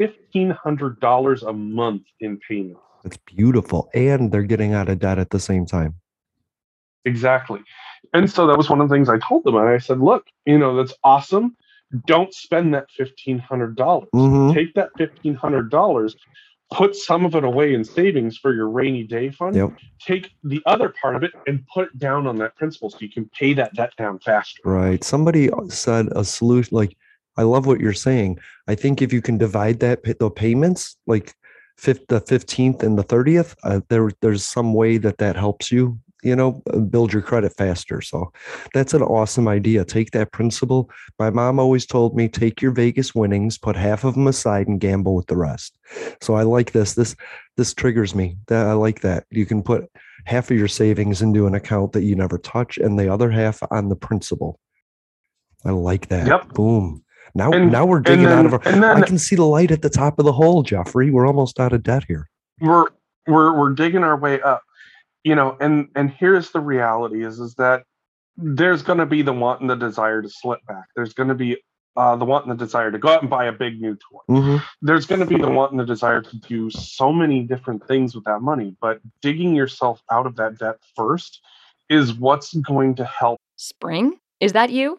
[0.00, 2.80] $1,500 a month in payments.
[3.02, 3.90] That's beautiful.
[3.94, 5.94] And they're getting out of debt at the same time.
[7.04, 7.60] Exactly.
[8.12, 9.56] And so that was one of the things I told them.
[9.56, 11.56] And I said, look, you know, that's awesome.
[12.06, 13.74] Don't spend that $1,500.
[13.74, 14.54] dollars Mhm.
[14.54, 16.14] Take that $1,500,
[16.72, 19.56] put some of it away in savings for your rainy day fund.
[19.56, 19.72] Yep.
[20.00, 23.10] Take the other part of it and put it down on that principal so you
[23.10, 24.60] can pay that debt down faster.
[24.64, 25.02] Right.
[25.02, 26.96] Somebody said a solution like
[27.36, 28.38] I love what you're saying.
[28.68, 31.34] I think if you can divide that the payments like
[31.78, 35.98] fifth, the 15th and the 30th, uh, there there's some way that that helps you,
[36.22, 38.00] you know, uh, build your credit faster.
[38.02, 38.32] So
[38.74, 39.84] that's an awesome idea.
[39.84, 40.90] Take that principal.
[41.18, 44.80] My mom always told me take your Vegas winnings, put half of them aside and
[44.80, 45.78] gamble with the rest.
[46.20, 46.94] So I like this.
[46.94, 47.16] This
[47.56, 48.36] this triggers me.
[48.48, 49.24] That I like that.
[49.30, 49.90] You can put
[50.26, 53.62] half of your savings into an account that you never touch and the other half
[53.70, 54.58] on the principal.
[55.64, 56.26] I like that.
[56.26, 56.48] Yep.
[56.54, 57.02] Boom.
[57.34, 59.70] Now And- now we're and digging out of our and I can see the light
[59.70, 61.10] at the top of the hole, Jeffrey.
[61.10, 62.28] We're almost out of debt here.
[62.60, 62.86] we're
[63.26, 64.62] we're we're digging our way up
[65.24, 67.84] you know and and here's the reality is is that
[68.36, 71.34] there's going to be the want and the desire to slip back there's going to
[71.34, 71.56] be
[71.96, 74.20] uh, the want and the desire to go out and buy a big new toy
[74.34, 74.62] Mhm.
[74.82, 78.14] there's going to be the want and the desire to do so many different things
[78.14, 81.40] with that money but digging yourself out of that debt first
[81.90, 84.18] is what's going to help Spring?
[84.40, 84.98] Is that you?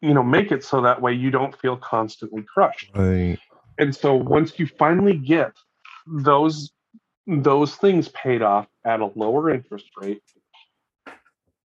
[0.00, 3.38] You know make it so that way you don't feel constantly crushed Right.
[3.78, 5.52] and so once you finally get
[6.06, 6.70] those
[7.26, 10.22] those things paid off at a lower interest rate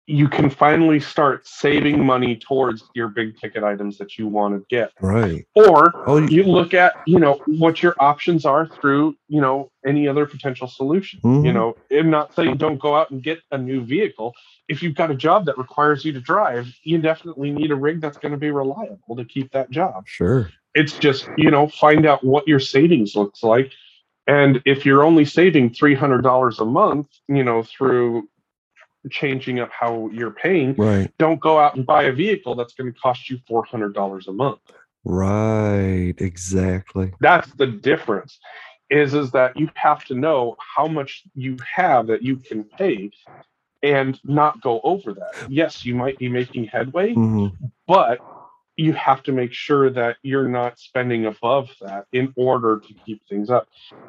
[0.09, 4.65] you can finally start saving money towards your big ticket items that you want to
[4.71, 5.45] get Right.
[5.57, 9.71] or Oh, you- you look at you know what your options are through you know
[9.85, 11.55] any other potential solution you Mhm.
[11.55, 14.33] know i'm not saying don't go out and get a new vehicle
[14.69, 18.01] if you've got a job that requires you to drive you definitely need a rig
[18.01, 20.51] that's going to be reliable to keep that job Sure.
[20.75, 23.73] it's just you know find out what your savings looks like
[24.29, 28.29] and if you're only saving $300 a month you know through
[29.11, 31.11] changing up how you're paying Right.
[31.19, 34.61] don't go out and buy a vehicle that's going to cost you $400 a month
[35.05, 36.15] Right.
[36.19, 37.13] Exactly.
[37.21, 38.39] that's the difference
[38.91, 43.11] is is that you have to know how much you have that you can pay
[43.83, 47.53] and not go over that yes you might be making headway Mhm.
[47.87, 48.21] but
[48.77, 53.23] you have to make sure that you're not spending above that in order to keep
[53.29, 53.67] things up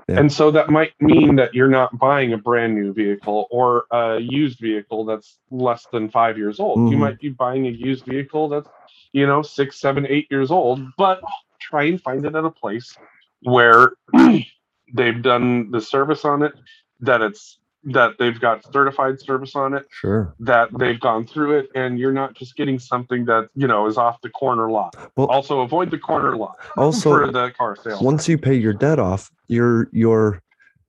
[0.10, 0.20] Yeah.
[0.20, 4.20] and so that might mean that you're not buying a brand new vehicle or a
[4.20, 7.00] used vehicle that's less than five years old you Mhm.
[7.02, 8.70] might be buying a used vehicle that's
[9.14, 11.22] you know six seven eight years old but
[11.60, 12.98] try and find it at a place
[13.42, 13.94] where
[14.94, 16.54] they've done the service on it
[17.02, 20.34] that it's that they've got certified service on it, Sure.
[20.40, 23.98] that they've gone through it, and you're not just getting something that you know is
[23.98, 24.96] off the corner lot.
[25.16, 26.58] Well- also, avoid the corner lot.
[26.76, 28.00] Also, for the car sale.
[28.02, 30.42] Once you pay your debt off, your your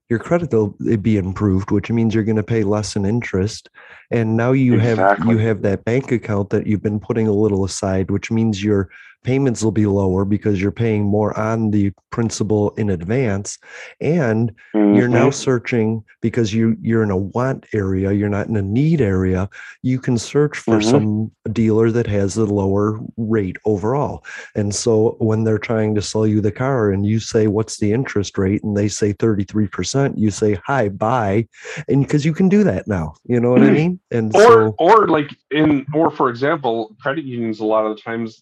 [0.09, 3.69] your credit will eh, be improved, which means you're going to pay less in interest.
[4.11, 7.63] And now you have you have that bank account that you've been putting a little
[7.63, 8.89] aside, which means your
[9.23, 13.57] payments will be lower because you're paying more on the principal in advance.
[13.99, 15.33] And you're now Mhm.
[15.33, 19.47] searching because you you're in a want area, you're not in a need area.
[19.83, 20.83] You can search for Mhm.
[20.83, 24.23] some dealer that has a lower rate overall.
[24.55, 27.93] And so when they're trying to sell you the car and you say, What's the
[27.93, 28.63] interest rate?
[28.63, 31.47] And they say 33%, you say, Hi, buy.
[31.87, 33.13] And because you can do that now.
[33.25, 33.99] You know what I mean?
[34.11, 38.01] And or so or like in or for example, credit unions a lot of the
[38.01, 38.41] times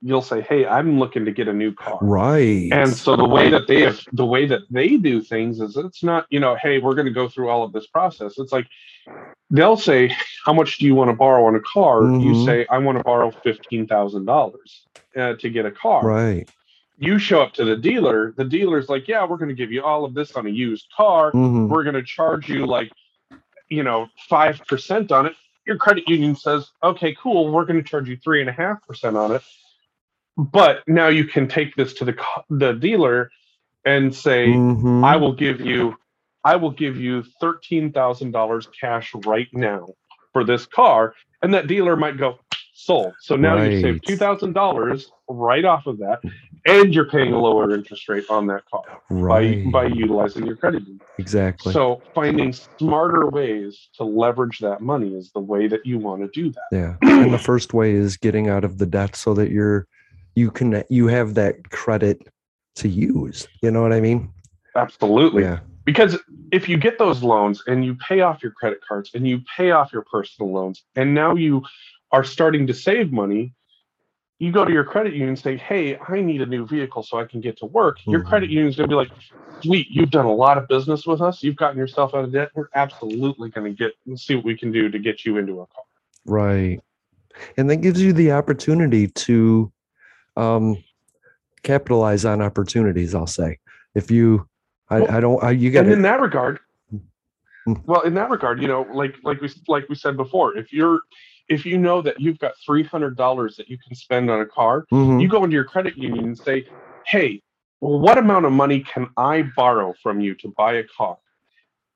[0.00, 2.68] you'll say, "Hey, I'm looking to get a new car." right.
[2.72, 6.02] And so the way that they have the way that they do things is it's
[6.02, 8.38] not, you know, hey, we're going to go through all of this process.
[8.38, 8.66] It's like
[9.50, 10.14] they'll say,
[10.44, 12.44] "How much do you want to borrow on a car?" You Mhm.
[12.44, 16.48] say, "I want to borrow fifteen thousand dollars uh, to get a car." right.
[16.98, 18.34] You show up to the dealer.
[18.36, 20.86] The dealer's like, "Yeah, we're going to give you all of this on a used
[20.94, 21.32] car.
[21.32, 21.68] Mhm.
[21.68, 22.92] We're going to charge you like,
[23.68, 25.34] you know, five percent on it."
[25.70, 27.48] Your credit union says, "Okay, cool.
[27.52, 29.42] We're going to charge you three and a half percent on it."
[30.36, 32.16] But now you can take this to the
[32.50, 33.30] the dealer
[33.84, 35.04] and say, Mhm.
[35.04, 35.96] I will give you
[36.42, 39.86] I will give you thirteen thousand dollars cash right now
[40.32, 41.14] for this car.
[41.40, 42.40] And that dealer might go,
[42.74, 43.14] sold.
[43.20, 46.20] So now you save two thousand dollars right off of that,
[46.66, 49.64] and you're paying a lower interest rate on that car Right.
[49.64, 51.00] by by utilizing your credit union.
[51.18, 51.72] Exactly.
[51.72, 56.28] So finding smarter ways to leverage that money is the way that you want to
[56.28, 56.68] do that.
[56.72, 56.96] Yeah.
[57.02, 59.86] and the first way is getting out of the debt so that you're
[60.34, 62.28] you can you have that credit
[62.76, 63.48] to use.
[63.62, 64.30] You know what I mean?
[64.76, 65.42] Absolutely.
[65.42, 65.60] Yeah.
[65.84, 66.18] Because
[66.52, 69.70] if you get those loans and you pay off your credit cards and you pay
[69.72, 71.62] off your personal loans, and now you
[72.12, 73.54] are starting to save money,
[74.40, 77.20] you go to your credit union and say, Hey, I need a new vehicle so
[77.20, 77.98] I can get to work.
[78.06, 79.10] Your credit union's going to be like,
[79.62, 81.42] Sweet, you've done a lot of business with us.
[81.42, 82.50] You've gotten yourself out of debt.
[82.54, 85.60] We're absolutely going to get and see what we can do to get you into
[85.60, 85.84] a car.
[86.24, 86.80] Right.
[87.58, 89.70] And that gives you the opportunity to
[90.36, 90.82] um
[91.62, 93.58] capitalize on opportunities, I'll say.
[93.94, 94.48] If you
[94.88, 96.60] I, I don't I, you got and in that regard
[97.66, 97.74] Hmm.
[97.84, 101.00] well in that regard you know like like we like we said before if you're
[101.50, 105.20] if you know that you've got $300 that you can spend on a car Mhm.
[105.20, 106.66] you go into your credit union and say
[107.06, 107.42] hey
[107.80, 111.18] what amount of money can i borrow from you to buy a car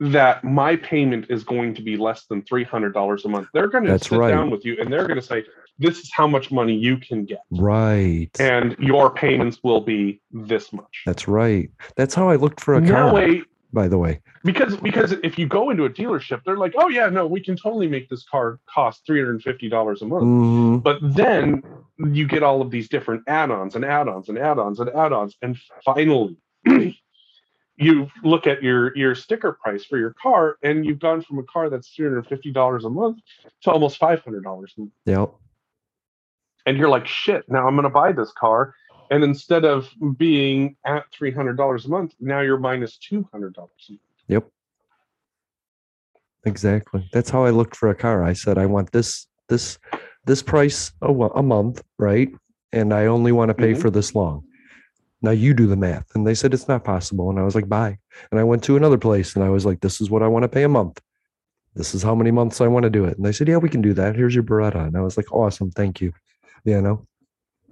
[0.00, 3.90] that my payment is going to be less than $300 a month they're going to
[3.90, 4.30] That's sit right.
[4.30, 5.44] down with you and they're going to say
[5.78, 8.30] this is how much money you can get right.
[8.40, 11.70] and your payments will be this much That's right.
[11.96, 13.14] That's how I looked for a that car.
[13.14, 13.42] way
[13.74, 14.20] by the way.
[14.44, 17.56] because because if you go into a dealership they're like oh yeah no we can
[17.56, 20.82] totally make this car cost $350 a month Mhm.
[20.82, 21.62] but then
[21.98, 26.36] you get all of these different add-ons and add-ons and add-ons and add-ons and finally
[27.76, 31.42] you look at your your sticker price for your car and you've gone from a
[31.44, 33.18] car that's $350 a month
[33.62, 35.30] to almost $500 a month Yep.
[36.66, 38.74] and you're like shit now i'm going to buy this car
[39.10, 43.70] and instead of being at $300 a month now you're minus $200 a month
[44.28, 44.48] Yep.
[46.46, 47.08] Exactly.
[47.12, 48.22] That's how I looked for a car.
[48.22, 49.78] I said I want this this
[50.26, 52.28] this price a, a month, right?
[52.72, 53.80] And I only want to pay Mhm.
[53.80, 54.44] for this long.
[55.22, 56.06] Now you do the math.
[56.14, 57.30] And they said it's not possible.
[57.30, 57.98] And I was like, bye.
[58.30, 60.42] And I went to another place and I was like, this is what I want
[60.42, 61.00] to pay a month.
[61.74, 63.16] This is how many months I want to do it.
[63.16, 64.16] And they said, yeah, we can do that.
[64.16, 64.86] Here's your Beretta.
[64.86, 65.70] And I was like, awesome.
[65.70, 66.12] Thank you.
[66.64, 67.06] You know?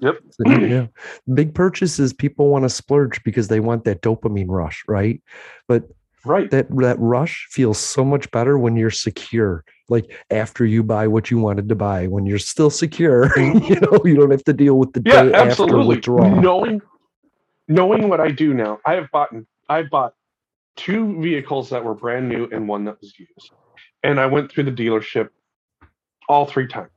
[0.03, 0.19] Yep.
[0.31, 0.87] So, yeah.
[1.35, 5.23] Big purchases, people want to splurge because they want that dopamine rush, right?
[5.69, 5.85] But
[6.25, 9.65] right that that rush feels so much better when you're secure.
[9.89, 13.65] Like after you buy what you wanted to buy, when you're still secure, mm-hmm.
[13.65, 16.41] you know, you don't have to deal with the yeah day after absolutely withdrawal.
[16.41, 16.83] knowing
[17.69, 19.31] knowing what i do now i have bought
[19.69, 20.15] i bought
[20.77, 23.53] two vehicles that were brand new and one that was used
[24.03, 25.29] and i went through the dealership
[26.29, 26.91] all three times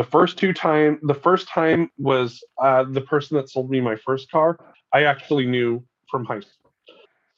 [0.00, 3.96] the first two time the first time was uh, the person that sold me my
[3.96, 4.48] first car
[4.94, 5.70] i actually knew
[6.10, 6.72] from high school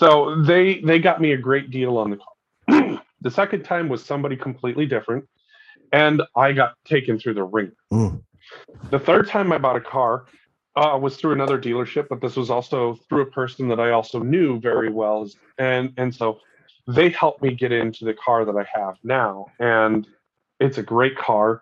[0.00, 0.10] so
[0.50, 4.36] they they got me a great deal on the car the second time was somebody
[4.36, 5.24] completely different
[5.92, 8.22] and i got taken through the wringer Mm.
[8.90, 10.26] the third time I bought a car
[10.76, 14.20] uh, was through another dealership, but this was also through a person that I also
[14.20, 16.38] knew very well, and and so
[16.86, 20.06] they helped me get into the car that I have now, and
[20.60, 21.60] it's a great car.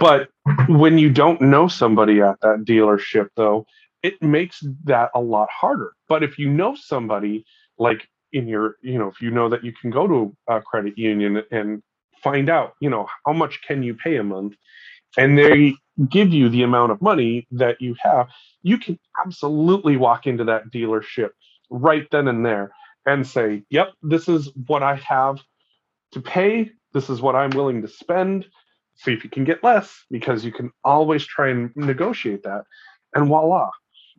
[0.00, 0.30] But
[0.68, 3.66] when you don't know somebody at that dealership, though,
[4.02, 5.92] it makes that a lot harder.
[6.08, 7.44] But if you know somebody,
[7.78, 10.96] like in your you know if you know that you can go to a credit
[10.98, 11.82] union and
[12.22, 14.54] find out you know how much can you pay a month
[15.18, 15.74] and they
[16.10, 18.28] give you the amount of money that you have
[18.62, 21.30] you can absolutely walk into that dealership
[21.70, 22.72] right then and there
[23.06, 25.38] and say yep this is what i have
[26.12, 28.46] to pay this is what i'm willing to spend
[29.02, 32.64] see if you can get less because you can always try and negotiate that
[33.14, 33.70] and voila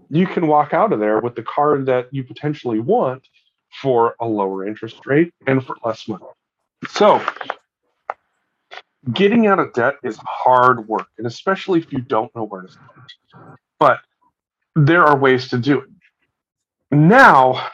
[0.09, 3.27] you can walk out of there with the car that you potentially want
[3.81, 6.25] for a lower interest rate and for less money.
[6.89, 7.23] So,
[9.13, 12.67] getting out of debt is hard work, and especially if you don't know where to
[12.67, 13.59] start.
[13.79, 13.99] But
[14.75, 15.89] there are ways to do it.
[16.91, 17.71] Now,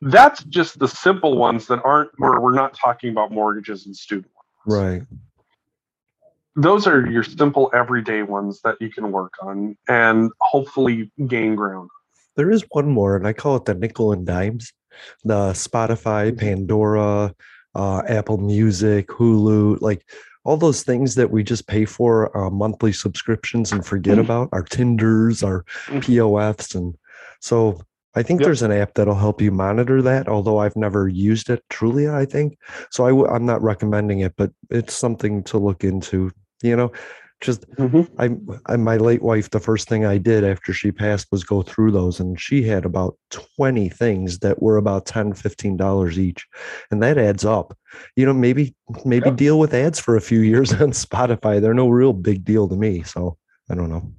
[0.00, 4.30] that's just the simple ones that aren't where we're not talking about mortgages and student
[4.66, 4.80] loans.
[4.80, 5.02] Right.
[6.58, 11.88] Those are your simple everyday ones that you can work on and hopefully gain ground.
[12.36, 14.72] There is one more, and I call it the nickel and dimes
[15.24, 16.38] the Spotify, mm-hmm.
[16.38, 17.34] Pandora,
[17.74, 20.04] uh, Apple Music, Hulu, like
[20.44, 24.22] all those things that we just pay for uh, monthly subscriptions and forget mm-hmm.
[24.22, 25.98] about our Tinders, our mm-hmm.
[25.98, 26.74] POFs.
[26.74, 26.96] And
[27.40, 27.80] so
[28.14, 28.46] I think yep.
[28.46, 32.24] there's an app that'll help you monitor that, although I've never used it truly, I
[32.24, 32.58] think.
[32.90, 36.32] So i w- I'm not recommending it, but it's something to look into,
[36.62, 36.92] you know,
[37.40, 38.02] just mm-hmm.
[38.18, 41.62] I, I my late wife the first thing i did after she passed was go
[41.62, 46.46] through those and she had about 20 things that were about 10 15 dollars each
[46.90, 47.76] and that adds up
[48.16, 49.36] you know maybe maybe yep.
[49.36, 52.76] deal with ads for a few years on spotify they're no real big deal to
[52.76, 53.36] me so
[53.70, 54.12] i don't know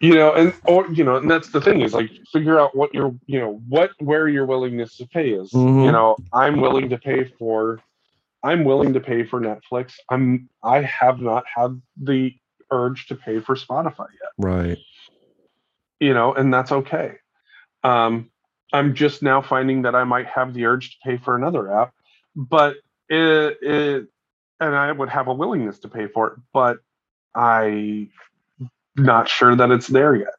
[0.00, 2.92] you know and or you know and that's the thing is like figure out what
[2.94, 5.84] your you know what where your willingness to pay is mm-hmm.
[5.84, 7.80] you know i'm willing to pay for
[8.42, 9.94] I'm willing to pay for Netflix.
[10.10, 12.34] I'm I have not had the
[12.70, 14.32] urge to pay for Spotify yet.
[14.38, 14.78] Right.
[16.00, 17.14] You know, and that's okay.
[17.84, 18.30] Um,
[18.72, 21.94] I'm just now finding that I might have the urge to pay for another app,
[22.34, 22.76] but
[23.08, 24.08] it, it
[24.60, 26.78] and I would have a willingness to pay for it, but
[27.34, 28.08] I
[28.96, 30.34] not sure that it's there yet.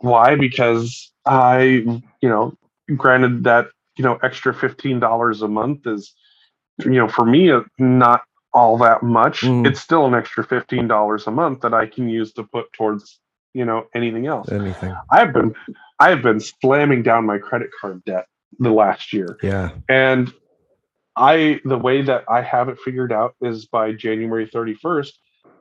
[0.00, 0.36] Why?
[0.36, 1.64] Because I,
[2.20, 2.56] you know,
[2.96, 6.14] granted that you know extra fifteen dollars a month is
[6.78, 8.22] you know, for me, uh, not
[8.52, 9.42] all that much.
[9.42, 9.66] Mm.
[9.66, 13.18] It's still an extra fifteen dollars a month that I can use to put towards
[13.52, 14.50] you know anything else.
[14.50, 14.94] Anything.
[15.10, 15.54] I've been
[15.98, 18.26] I've been slamming down my credit card debt
[18.58, 19.38] the last year.
[19.42, 19.70] Yeah.
[19.88, 20.32] And
[21.16, 25.12] I the way that I have it figured out is by January 31st,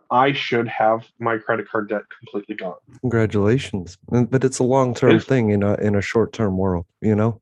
[0.09, 2.75] I should have my credit card debt completely gone.
[3.01, 3.97] Congratulations.
[4.09, 7.41] But it's a long-term thing in a in a short-term world, you know?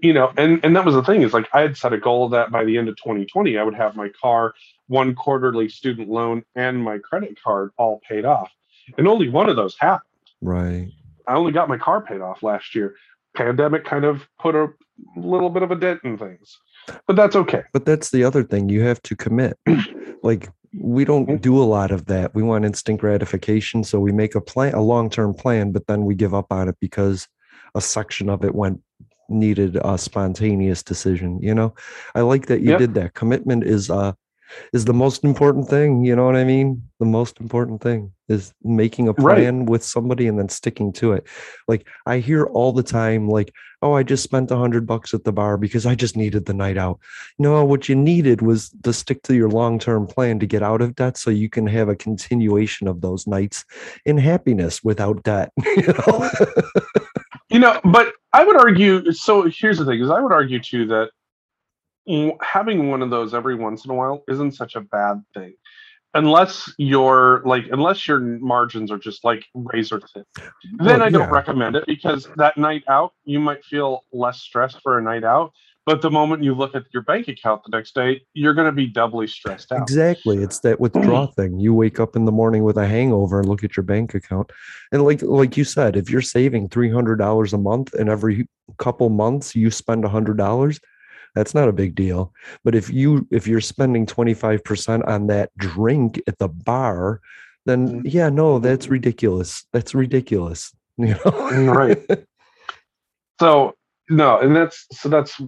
[0.00, 2.28] You know and and that was the thing is like i had set a goal
[2.28, 4.54] that by the end of 2020 i would have my car
[4.92, 8.52] one quarterly student loan and my credit card all paid off.
[8.98, 10.06] And only one of those happened.
[10.42, 10.90] Right.
[11.26, 12.94] I only got my car paid off last year.
[13.34, 14.68] Pandemic kind of put a
[15.16, 16.58] little bit of a dent in things
[17.06, 17.62] but that's okay.
[17.72, 19.58] But that's the other thing you have to commit.
[20.24, 21.36] Like we don't mm-hmm.
[21.38, 22.32] do a lot of that.
[22.32, 26.14] We want instant gratification so we make a plan a long-term plan but then we
[26.14, 27.26] give up on it because
[27.74, 28.80] a section of it went
[29.28, 31.74] needed a spontaneous decision you know?
[32.14, 32.78] I like that you yep.
[32.78, 33.14] did that.
[33.14, 34.12] Commitment is uh
[34.72, 36.82] is the most important thing you know what i mean?
[36.98, 39.68] The most important thing is making a plan right.
[39.68, 41.26] with somebody and then sticking to it.
[41.68, 43.52] Like i hear all the time like
[43.82, 46.54] oh i just spent a hundred bucks at the bar because i just needed the
[46.54, 47.00] night out.
[47.38, 50.94] No what you needed was to stick to your long-term plan to get out of
[50.94, 53.64] debt so you can have a continuation of those nights
[54.04, 56.30] in happiness without debt you know
[57.52, 60.86] you know but i would argue so here's the thing is i would argue too
[60.86, 61.10] that
[62.40, 65.54] having one of those every once in a while isn't such a bad thing
[66.14, 70.24] unless your like unless your margins are just like razor thin
[70.78, 71.30] then well, i don't yeah.
[71.30, 75.52] recommend it because that night out you might feel less stressed for a night out
[75.84, 78.72] but the moment you look at your bank account the next day, you're going to
[78.72, 79.82] be doubly stressed out.
[79.82, 80.38] Exactly.
[80.38, 81.58] It's that withdrawal thing.
[81.58, 84.50] You wake up in the morning with a hangover and look at your bank account.
[84.92, 89.56] And like like you said, if you're saving $300 a month and every couple months
[89.56, 90.80] you spend $100,
[91.34, 92.32] that's not a big deal.
[92.62, 97.20] But if you if you're spending 25% on that drink at the bar,
[97.66, 98.06] then mm-hmm.
[98.06, 99.66] yeah, no, that's ridiculous.
[99.72, 100.72] That's ridiculous.
[100.98, 101.16] You know?
[101.24, 102.26] Mm, right.
[103.40, 103.74] So
[104.08, 105.40] no, and that's so that's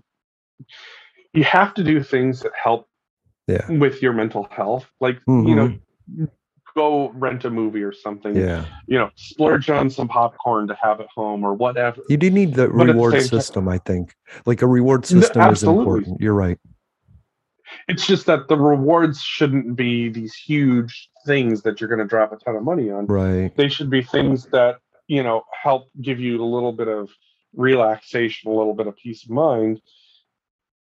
[1.32, 2.88] you have to do things that help
[3.46, 3.70] yeah.
[3.70, 4.86] with your mental health.
[5.00, 5.48] Like, mm-hmm.
[5.48, 6.28] you know,
[6.76, 8.36] go rent a movie or something.
[8.36, 8.64] Yeah.
[8.86, 12.02] You know, splurge on some popcorn to have at home or whatever.
[12.08, 14.14] You do need the but reward system, time, I think.
[14.46, 16.20] Like a reward system is important.
[16.20, 16.58] You're right.
[17.88, 22.32] It's just that the rewards shouldn't be these huge things that you're going to drop
[22.32, 23.06] a ton of money on.
[23.06, 23.54] Right.
[23.56, 24.76] They should be things that,
[25.08, 27.10] you know, help give you a little bit of
[27.54, 29.80] relaxation, a little bit of peace of mind,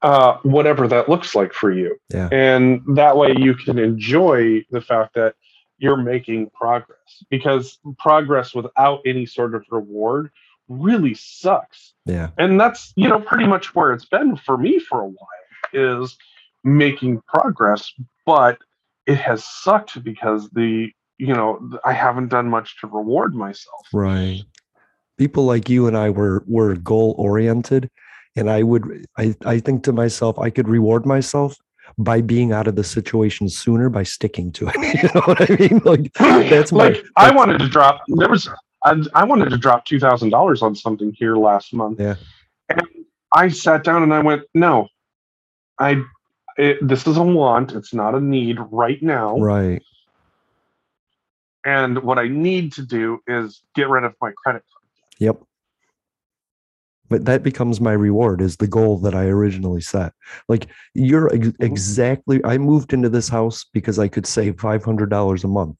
[0.01, 1.97] uh, whatever that looks like for you.
[2.13, 2.29] Yeah.
[2.31, 5.35] And that way you can enjoy the fact that
[5.79, 10.31] you're making progress because progress without any sort of reward
[10.67, 11.93] really sucks.
[12.05, 12.29] Yeah.
[12.37, 15.27] And that's, you know, pretty much where it's been for me for a while
[15.73, 16.17] is
[16.63, 17.93] making progress,
[18.25, 18.57] but
[19.05, 23.87] it has sucked because the, you know, I haven't done much to reward myself.
[23.93, 24.41] Right.
[25.17, 27.89] People like you and I were were goal oriented
[28.37, 31.57] and I would I I think to myself I could reward myself
[31.97, 34.75] by being out of the situation sooner by sticking to it.
[35.03, 35.81] you know what I mean?
[35.83, 36.13] Like
[36.49, 38.49] that's my like I wanted to drop there was
[38.83, 41.99] I, I wanted to drop two thousand dollars on something here last month.
[41.99, 42.15] Yeah.
[42.69, 42.81] And
[43.33, 44.87] I sat down and I went, no,
[45.79, 46.03] I
[46.57, 47.73] it, this is a want.
[47.73, 49.37] It's not a need right now.
[49.37, 49.81] right.
[51.65, 54.83] And what I need to do is get rid of my credit card.
[55.19, 55.41] Yep.
[57.09, 60.13] But that becomes my reward is the goal that I originally set.
[60.49, 65.47] Like you're ex- exactly I moved into this house because I could save $500 a
[65.47, 65.75] month.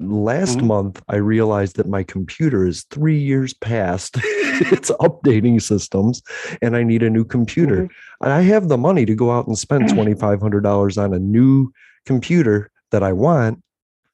[0.00, 0.66] Last Mhm.
[0.66, 4.16] month I realized that my computer is 3 years past
[4.72, 6.22] its updating systems
[6.62, 7.88] and I need a new computer.
[8.22, 11.70] And I have the money to go out and spend $2500 on a new
[12.06, 13.62] computer that I want,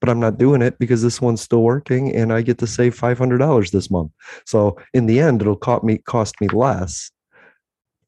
[0.01, 2.99] but I'm not doing it because this one's still working and I get to save
[2.99, 4.13] $500 this month.
[4.47, 7.11] So in the end, it'll cost me cost me less,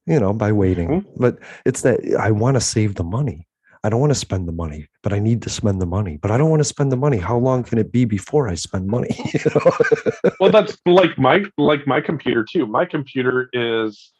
[0.07, 0.89] you know, by waiting.
[0.89, 1.11] Mm-hmm.
[1.17, 3.47] But it's that I want to save the money.
[3.85, 6.17] I don't want to spend the money, but I need to spend the money.
[6.17, 7.19] But I don't want to spend the money.
[7.19, 9.11] How long can it be before I spend money?
[9.35, 9.73] You know?
[10.39, 12.67] well, that's like my like my computer too.
[12.67, 14.13] My computer is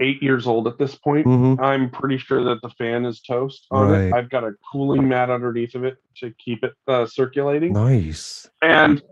[0.00, 1.26] eight years old at this point.
[1.26, 1.60] Mhm.
[1.60, 4.00] I'm pretty sure that the fan is toast on Right.
[4.04, 4.12] it.
[4.14, 7.72] I've got a cooling mat underneath of it to keep it uh, circulating.
[7.72, 8.48] nice.
[8.62, 9.02] and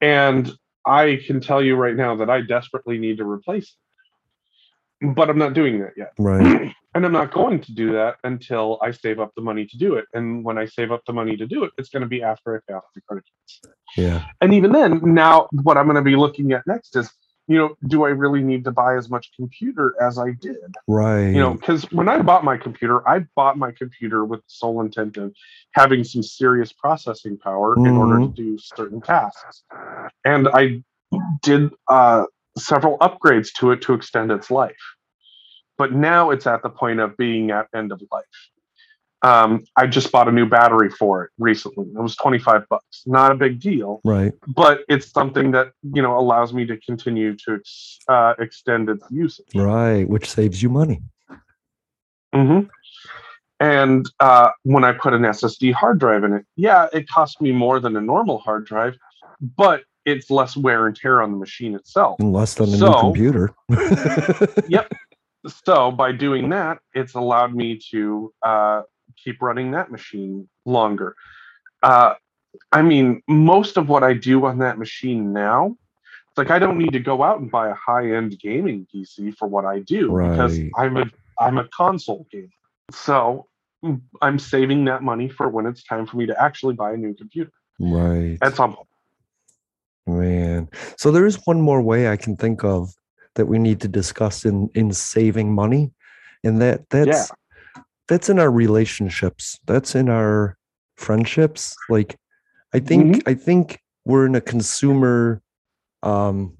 [0.00, 0.52] and
[0.86, 3.76] I can tell you right now that I desperately need to replace
[5.00, 5.14] it.
[5.14, 6.12] But I'm not doing that yet.
[6.18, 6.72] Right.
[6.92, 9.94] And I'm not going to do that until I save up the money to do
[9.94, 10.06] it.
[10.12, 12.56] And when I save up the money to do it, it's going to be after
[12.56, 13.76] I pay off the credit cards.
[13.96, 14.24] Yeah.
[14.40, 17.08] And even then, now what I'm going to be looking at next is,
[17.50, 20.76] you know, do I really need to buy as much computer as I did?
[20.86, 21.30] Right.
[21.30, 24.80] You know, because when I bought my computer, I bought my computer with the sole
[24.80, 25.34] intent of
[25.72, 28.34] having some serious processing power in order to Mhm.
[28.36, 29.64] do certain tasks.
[30.24, 30.84] And I
[31.42, 32.26] did uh,
[32.56, 34.94] several upgrades to it to extend its life.
[35.76, 38.49] But now it's at the point of being at end of life.
[39.22, 41.86] Um, I just bought a new battery for it recently.
[41.86, 43.02] It was 25 bucks.
[43.06, 44.32] Not a big deal right.
[44.48, 49.04] but it's something that you know allows me to continue to ex- uh, extend its
[49.10, 49.54] usage.
[49.54, 50.08] Right.
[50.08, 51.02] Which saves you money.
[52.34, 52.60] hmm
[53.58, 57.52] And uh, when I put an SSD hard drive in it, yeah, it cost me
[57.52, 58.96] more than a normal hard drive,
[59.56, 62.16] but it's less wear and tear on the machine itself.
[62.20, 63.54] And less than a new computer.
[64.68, 64.90] yep.
[65.64, 68.82] So by doing that, it's allowed me to uh,
[69.22, 71.16] keep running that machine longer.
[71.82, 72.14] Uh,
[72.72, 75.76] I mean, most of what I do on that machine now,
[76.28, 79.48] it's like I don't need to go out and buy a high-end gaming PC for
[79.48, 82.48] what I do because I'm a I'm a console gamer.
[82.92, 83.46] So
[84.20, 87.14] I'm saving that money for when it's time for me to actually buy a new
[87.14, 88.38] computer right.
[88.42, 88.88] at some point.
[90.06, 90.68] Man.
[90.96, 92.94] So there is one more way I can think of
[93.34, 95.92] that we need to discuss in in saving money.
[96.42, 97.30] And that that's
[98.10, 99.60] that's in our relationships.
[99.66, 100.56] That's in our
[100.96, 101.76] friendships.
[101.88, 102.16] Like
[102.74, 105.40] I think I think we're in a consumer
[106.02, 106.56] um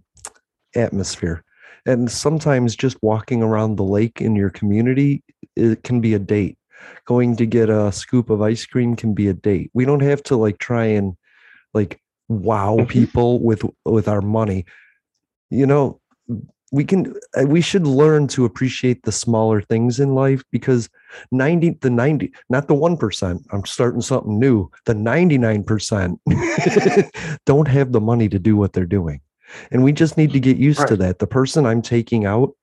[0.76, 1.44] atmosphere.
[1.86, 5.24] And sometimes just walking around the lake in your community
[5.56, 6.56] it can be a date.
[7.04, 9.72] Going to get a scoop of ice cream can be a date.
[9.74, 11.16] We don't have to like try and
[11.74, 14.64] like wow people with with our money
[15.50, 16.00] you know
[16.70, 20.88] we can uh, we should learn to appreciate the smaller things in life because
[21.32, 28.00] 90 the 90 not the 1% i'm starting something new the 99% don't have the
[28.00, 29.20] money to do what they're doing.
[29.72, 31.18] And we just need to get used to that.
[31.18, 32.54] The person i'm taking out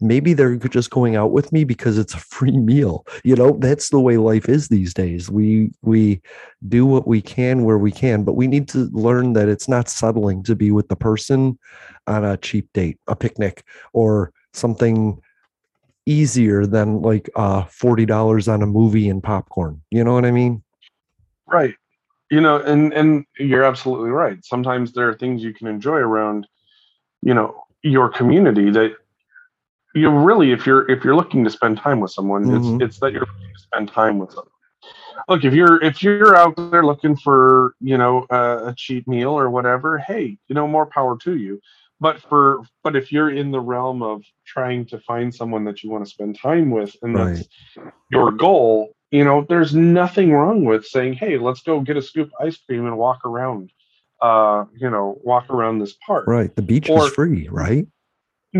[0.00, 3.90] maybe they're just going out with me because it's a free meal you know that's
[3.90, 6.20] the way life is these days we we
[6.68, 9.88] do what we can where we can but we need to learn that it's not
[9.88, 11.58] settling to be with the person
[12.06, 15.20] on a cheap date a picnic or something
[16.06, 20.62] easier than like uh $40 on a movie and popcorn you know what i mean
[21.46, 21.74] Right.
[22.30, 24.44] You know, and and you're absolutely right.
[24.44, 26.46] Sometimes there are things you can enjoy around,
[27.22, 28.96] you know, your community that
[29.96, 32.56] you really if you're if you're looking to spend time with someone, Mhm.
[32.80, 34.44] it's it's that you're looking to spend time with them.
[35.28, 39.30] Look, if you're if you're out there looking for, you know, a, a cheap meal
[39.30, 41.60] or whatever, hey, you know, more power to you.
[41.98, 45.88] but for but if you're in the realm of trying to find someone that you
[45.90, 47.36] want to spend time with and Right.
[47.36, 47.48] that's
[48.10, 52.28] your goal you know there's nothing wrong with saying hey let's go get a scoop
[52.38, 53.72] of ice cream and walk around
[54.20, 56.54] uh you know walk around this park Right.
[56.54, 57.86] The beach Or- is free, right?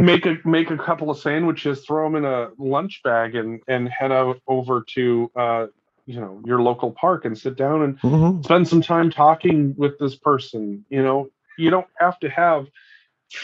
[0.05, 3.89] Make a make a couple of sandwiches throw them in a lunch bag and and
[3.89, 5.67] head out over to uh
[6.07, 8.45] you know your local park and sit down and Mhm.
[8.45, 11.29] spend some time talking with this person you know
[11.59, 12.67] you don't have to have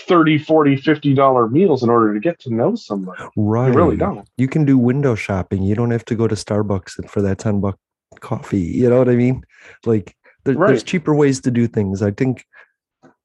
[0.07, 3.69] 30 40 50 dollar meals in order to get to know somebody Right.
[3.69, 5.63] you really don't You can do window shopping.
[5.63, 7.79] You don't have to go to Starbucks for that 10 buck
[8.21, 8.61] coffee.
[8.61, 9.43] You know what I mean?
[9.85, 12.03] Like there, there's cheaper ways to do things.
[12.03, 12.45] I think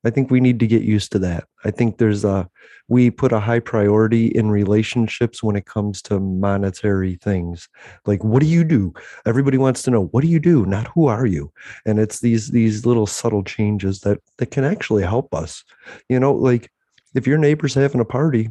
[0.06, 1.46] I think we need to get used to that.
[1.66, 2.50] I think there's a
[2.88, 7.68] we put a high priority in relationships when it comes to monetary things.
[8.06, 8.94] Like what do you do?
[9.26, 11.52] Everybody wants to know what do you do, not who are you?
[11.86, 15.64] And it's these these little subtle changes that that can actually help us.
[16.08, 16.72] You know, like
[17.16, 18.50] if your neighbor's having a party,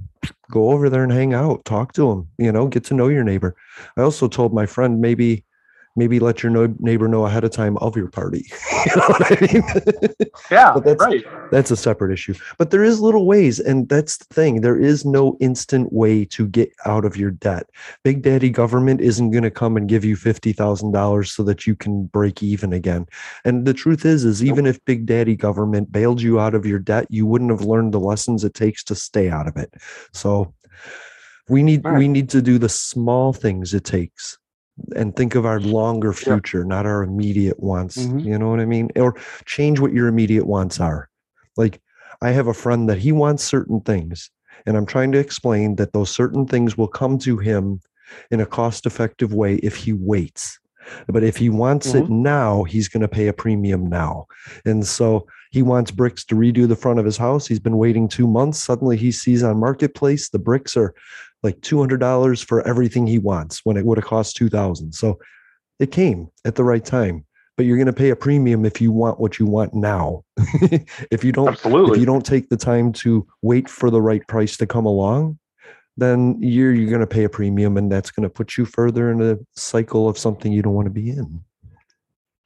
[0.50, 3.24] go over there and hang out, talk to them, you know, get to know your
[3.24, 3.56] neighbor.
[3.96, 5.44] I also told my friend maybe
[5.96, 8.46] maybe let your no- neighbor know ahead of time of your party.
[8.86, 9.62] you know what I mean?
[10.50, 12.34] yeah But that's right that's a separate issue.
[12.58, 14.60] But there is little ways, and that's the thing.
[14.60, 17.68] There is no instant way to get out of your debt.
[18.02, 21.66] Big Daddy government isn't going to come and give you fifty thousand dollars so that
[21.66, 23.06] you can break even again.
[23.44, 26.78] And the truth is, is even if Big Daddy government bailed you out of your
[26.78, 29.72] debt, you wouldn't have learned the lessons it takes to stay out of it.
[30.12, 30.54] So
[31.48, 34.38] we need we need to do the small things it takes
[34.94, 37.96] and think of our longer future, not our immediate wants.
[37.96, 38.24] Mhm.
[38.24, 38.90] You know what I mean?
[38.96, 39.14] Or
[39.44, 41.08] change what your immediate wants are.
[41.56, 41.80] Like
[42.22, 44.30] I have a friend that he wants certain things,
[44.66, 47.80] and I'm trying to explain that those certain things will come to him
[48.30, 50.58] in a cost effective way if he waits.
[51.08, 54.26] But if he wants it now, he's going to pay a premium now.
[54.64, 57.46] And so he wants bricks to redo the front of his house.
[57.46, 58.62] He's been waiting two months.
[58.62, 60.94] Suddenly he sees on Marketplace the bricks are
[61.42, 65.18] like $200 for everything he wants when it would have cost 2000 So
[65.78, 67.24] it came at the right time.
[67.56, 70.24] But you're going to pay a premium if you want what you want now.
[71.10, 71.92] if you don't Absolutely.
[71.92, 75.38] if you don't take the time to wait for the right price to come along,
[75.96, 79.10] then you're you're going to pay a premium and that's going to put you further
[79.10, 81.42] in a cycle of something you don't want to be in.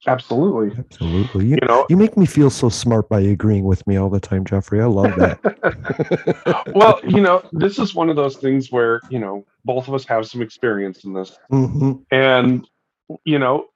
[0.07, 1.47] Absolutely Absolutely.
[1.47, 4.21] You, You know- you make me feel so smart by agreeing with me all the
[4.21, 4.81] time, Jeffrey.
[4.81, 5.39] I love that.
[6.75, 10.05] well you know this is one of those things where you know both of us
[10.07, 12.05] have some experience in this Mhm.
[12.11, 12.67] and
[13.25, 13.67] you know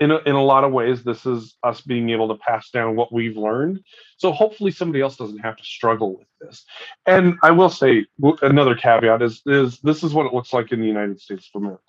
[0.00, 2.94] in a, in a lot of ways this is us being able to pass down
[2.94, 3.80] what we've learned
[4.16, 6.64] so hopefully somebody else doesn't have to struggle with this
[7.06, 8.06] and i will say
[8.42, 11.60] another caveat is is this is what it looks like in the united states of
[11.62, 11.82] america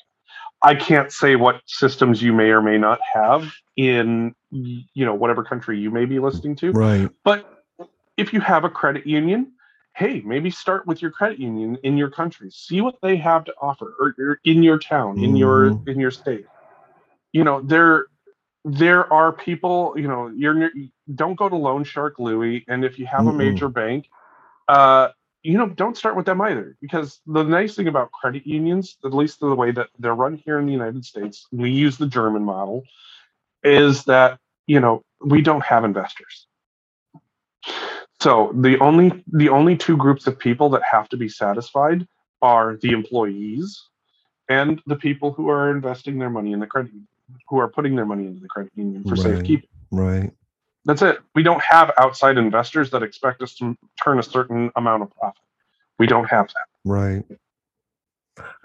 [0.63, 5.43] i can't say what systems you may or may not have in you know whatever
[5.43, 7.09] country you may be listening to Right.
[7.23, 7.45] but
[8.17, 9.53] if you have a credit union,
[9.95, 12.51] hey, maybe start with your credit union in your country.
[12.51, 15.85] See what they have to offer, or, or in your town, in your Mhm.
[15.87, 16.45] in your state.
[17.33, 18.07] You know, there
[18.65, 19.93] there are people.
[19.97, 20.71] You know, you're
[21.15, 23.33] don't go to Loan Shark Louie, and if you have a Mm-mm.
[23.33, 24.07] major bank,
[24.67, 25.09] uh,
[25.49, 26.77] you know, don't start with them either.
[26.79, 30.59] Because the nice thing about credit unions, at least the way that they're run here
[30.59, 32.83] in the United States, we use the German model,
[33.63, 36.45] is that you know we don't have investors.
[38.21, 42.07] So the only the only two groups of people that have to be satisfied
[42.43, 43.81] are the employees
[44.49, 47.07] and the people who are investing their money in the credit union,
[47.47, 49.23] who are putting their money into the credit union for Right.
[49.23, 49.69] safekeeping.
[49.89, 50.31] Right.
[50.89, 51.19] That's it.
[51.35, 55.39] We don't have outside investors that expect us to turn a certain amount of profit.
[55.99, 56.65] We don't have that.
[56.83, 57.23] Right.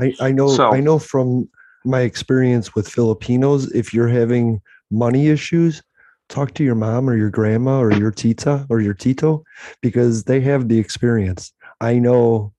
[0.00, 1.50] I, I know So- I know from
[1.84, 5.82] my experience with Filipinos, if you're having money issues,
[6.30, 9.44] talk to your mom or your grandma or your tita or your tito
[9.82, 11.52] because they have the experience.
[11.82, 12.54] I know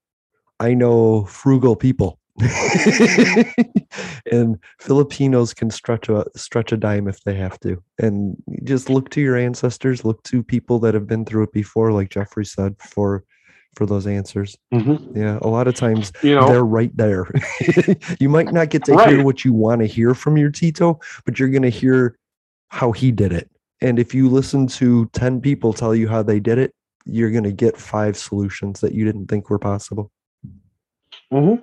[0.60, 2.20] I know frugal people.
[4.32, 7.82] and Filipinos can stretch a stretch a dime if they have to.
[8.00, 11.92] And just look to your ancestors, look to people that have been through it before,
[11.92, 13.24] like Jeffrey said, for
[13.76, 14.58] for those answers.
[14.74, 15.16] Mhm.
[15.16, 17.28] Yeah, a lot of times You know- they're right there.
[18.22, 19.10] you might not get to Right.
[19.10, 22.18] hear what you want to hear from your Tito, but you're going to hear
[22.70, 23.50] how he did it.
[23.82, 26.74] And if you listen to 10 people tell you how they did it,
[27.06, 30.10] you're going to get five solutions that you didn't think were possible.
[31.32, 31.56] hmm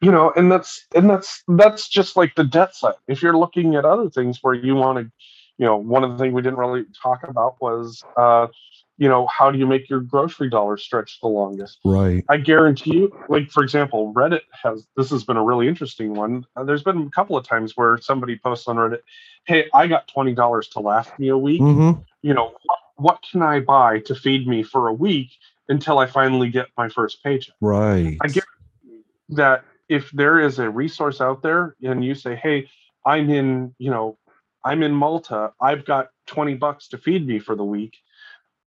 [0.00, 2.94] You know, and that's and that's that's just like the debt side.
[3.08, 5.12] If you're looking at other things where you want to,
[5.58, 8.48] you know, one of the things we didn't really talk about was, uh,
[8.98, 11.78] you know, how do you make your grocery dollar stretch the longest?
[11.82, 12.24] Right.
[12.28, 16.44] I guarantee you, like for example, Reddit has this has been a really interesting one.
[16.56, 19.00] Uh, there's been a couple of times where somebody posts on Reddit,
[19.46, 21.62] "Hey, I got twenty dollars to last me a week.
[21.62, 22.02] Mm-hmm.
[22.20, 25.30] You know, what, what can I buy to feed me for a week
[25.68, 27.54] until I finally get my first paycheck.
[27.60, 28.16] Right.
[28.20, 28.44] I get
[29.30, 32.68] that if there is a resource out there and you say, "Hey,
[33.04, 34.18] I'm in, you know,
[34.64, 35.52] I'm in Malta.
[35.60, 37.96] I've got 20 bucks to feed me for the week.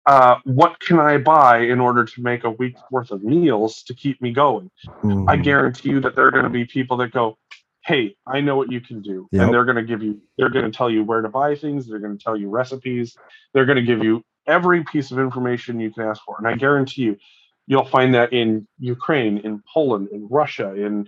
[0.07, 3.95] Uh, what can I buy in order to make a week's worth of meals to
[3.95, 4.71] keep me going?"
[5.03, 5.31] Mhm.
[5.31, 7.39] I guarantee you that there are going to be people that go,
[7.85, 9.43] "Hey, I know what you can do," Yep.
[9.43, 11.87] and they're going to give you, they're going to tell you where to buy things.
[11.87, 13.17] They're going to tell you recipes.
[13.53, 16.55] They're going to give you every piece of information you can ask for, and I
[16.55, 17.17] guarantee you,
[17.67, 21.07] you'll find that in Ukraine, in Poland, in Russia, in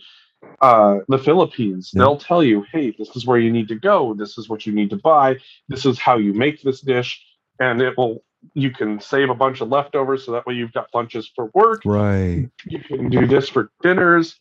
[0.60, 1.90] uh, the Philippines.
[1.92, 2.00] Yeah.
[2.00, 4.14] They'll tell you, "Hey, this is where you need to go.
[4.14, 5.38] This is what you need to buy.
[5.68, 7.22] This is how you make this dish,"
[7.60, 8.22] and it will.
[8.54, 11.82] You can save a bunch of leftovers, so that way you've got lunches for work
[11.84, 12.48] Right.
[12.66, 14.38] you can do this for dinners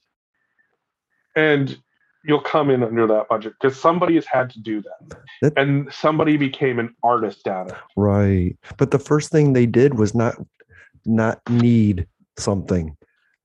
[1.35, 1.75] and
[2.23, 5.17] you'll come in under that budget because somebody has had to do that.
[5.41, 8.57] That- and somebody became an artist at it Right.
[8.77, 10.35] But the first thing they did was not
[11.05, 12.95] not need something.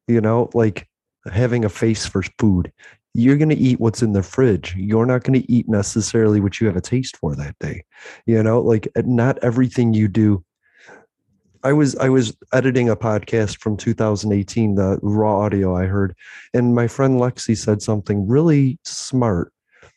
[0.08, 0.88] You know, like
[1.30, 2.72] having a face for food.
[3.12, 4.74] You're going to eat what's in the fridge.
[4.76, 7.84] You're not going to eat necessarily what you have a taste for that day.
[8.24, 10.44] You know, like uh, not everything you do
[11.62, 16.14] I was I was editing a podcast from 2018, the raw audio I heard,
[16.54, 19.52] and my friend Lexi said something really smart.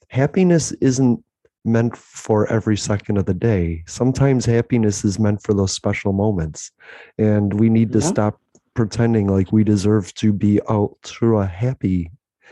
[0.10, 1.24] Happiness isn't
[1.66, 3.84] meant for every second of the day.
[3.88, 6.72] Sometimes happiness is meant for those special moments.
[7.18, 8.04] And we need to Mhm.
[8.04, 8.40] stop
[8.74, 12.12] pretending like we deserve to be ultra happy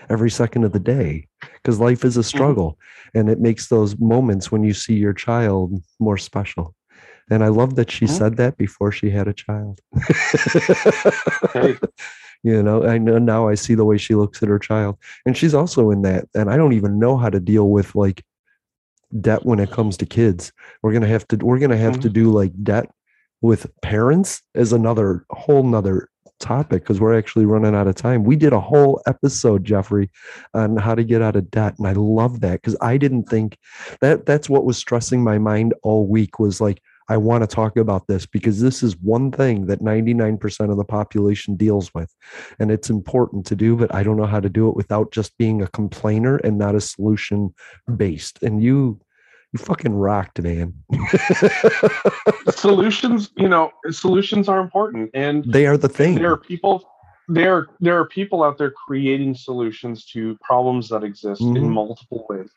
[0.09, 2.77] every second of the day because life is a struggle
[3.13, 6.73] and it makes those moments when you see your child more special.
[7.29, 9.79] And I love that she said that before she had a child.
[11.53, 11.77] Hey.
[12.43, 14.97] You know, I know now I see the way she looks at her child.
[15.27, 16.25] And she's also in that.
[16.33, 18.23] And I don't even know how to deal with like
[19.19, 20.51] debt when it comes to kids.
[20.81, 22.13] We're gonna have to we're gonna have to mm-hmm.
[22.13, 22.89] do like debt
[23.41, 26.09] with parents is another whole nother
[26.41, 28.23] topic because we're actually running out of time.
[28.23, 30.09] We did a whole episode, Jeffrey,
[30.53, 31.75] on how to get out of debt.
[31.77, 33.57] And I love that because I didn't think
[34.01, 37.77] that that's what was stressing my mind all week was like, I want to talk
[37.77, 42.13] about this because this is one thing that 99% of the population deals with.
[42.59, 45.37] And it's important to do, but I don't know how to do it without just
[45.37, 47.53] being a complainer and not a solution
[47.95, 48.41] based.
[48.43, 48.99] And you
[49.53, 50.73] you fucking rocked, man.
[52.49, 56.15] solutions you know solutions are important and they are the thing.
[56.15, 56.85] there are people
[57.27, 61.69] there there are people out there creating solutions to problems that exist in Mhm.
[61.69, 62.49] multiple ways.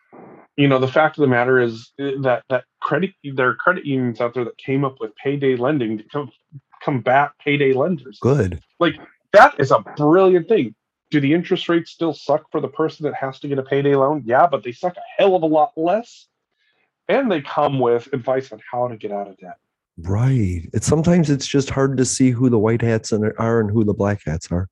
[0.56, 3.84] You know the fact of the matter is uh, that that credit there are credit
[3.84, 6.32] unions out there that came up with payday lending to com-
[6.82, 8.18] combat payday lenders.
[8.20, 8.60] Good.
[8.80, 8.96] like
[9.32, 10.74] that is a brilliant thing.
[11.10, 13.94] Do the interest rates still suck for the person that has to get a payday
[13.94, 14.22] loan?
[14.24, 16.26] Yeah but they suck a hell of a lot less.
[17.08, 19.58] And they come with advice on how to get out of debt
[19.98, 20.68] Right.
[20.72, 23.94] It's sometimes it's just hard to see who the white hats are and who the
[23.94, 24.68] black hats are.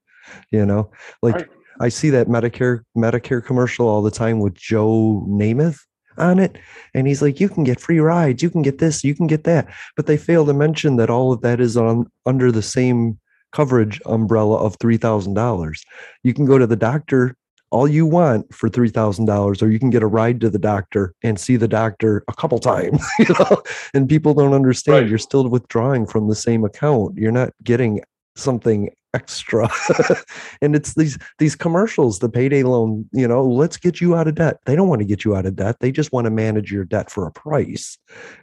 [0.50, 0.90] You know,
[1.22, 1.48] like Right.
[1.80, 5.78] I see that Medicare Medicare commercial all the time with Joe Namath
[6.18, 6.58] on it,
[6.94, 9.44] and he's like, "You can get free rides, you can get this, you can get
[9.44, 13.18] that," but they fail to mention that all of that is on under the same
[13.52, 15.82] coverage umbrella of three thousand dollars.
[16.22, 17.36] You can go to the doctor
[17.72, 20.58] all you want for three thousand dollars, or you can get a ride to the
[20.58, 23.02] doctor and see the doctor a couple times.
[23.18, 23.62] You know,
[23.94, 25.02] and people don't understand.
[25.02, 25.08] Right.
[25.08, 27.16] You're still withdrawing from the same account.
[27.16, 28.02] You're not getting
[28.36, 29.68] something extra.
[30.62, 33.08] and it's these these commercials, the payday loan.
[33.12, 34.58] You know, let's get you out of debt.
[34.66, 35.76] They don't want to get you out of debt.
[35.80, 37.96] They just want to manage your debt for a price,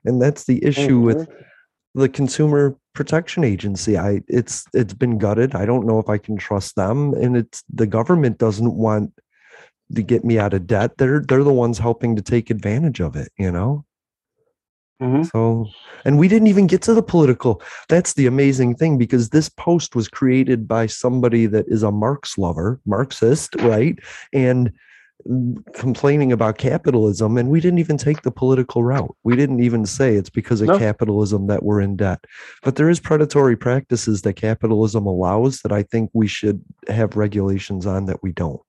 [0.06, 1.44] and that's the issue with mm-hmm.
[1.96, 3.98] The consumer protection agency.
[3.98, 5.56] I it's it's been gutted.
[5.56, 9.14] I don't know if i can trust them and it's the government doesn't want
[9.96, 10.98] to get me out of debt.
[10.98, 13.86] They're they're the ones helping to take advantage of it you know?
[15.02, 15.32] Mhm.
[15.32, 15.68] so
[16.04, 17.62] and we didn't even get to the political.
[17.88, 22.38] That's the amazing thing because this post was created by somebody that is a marx
[22.38, 23.98] lover marxist right?
[24.34, 24.74] And
[25.74, 30.16] complaining about capitalism and we didn't even take the political route we didn't even say
[30.16, 30.80] it's because of No.
[30.80, 32.24] capitalism that we're in debt
[32.64, 37.86] but there is predatory practices that capitalism allows that i think we should have regulations
[37.86, 38.62] on that we don't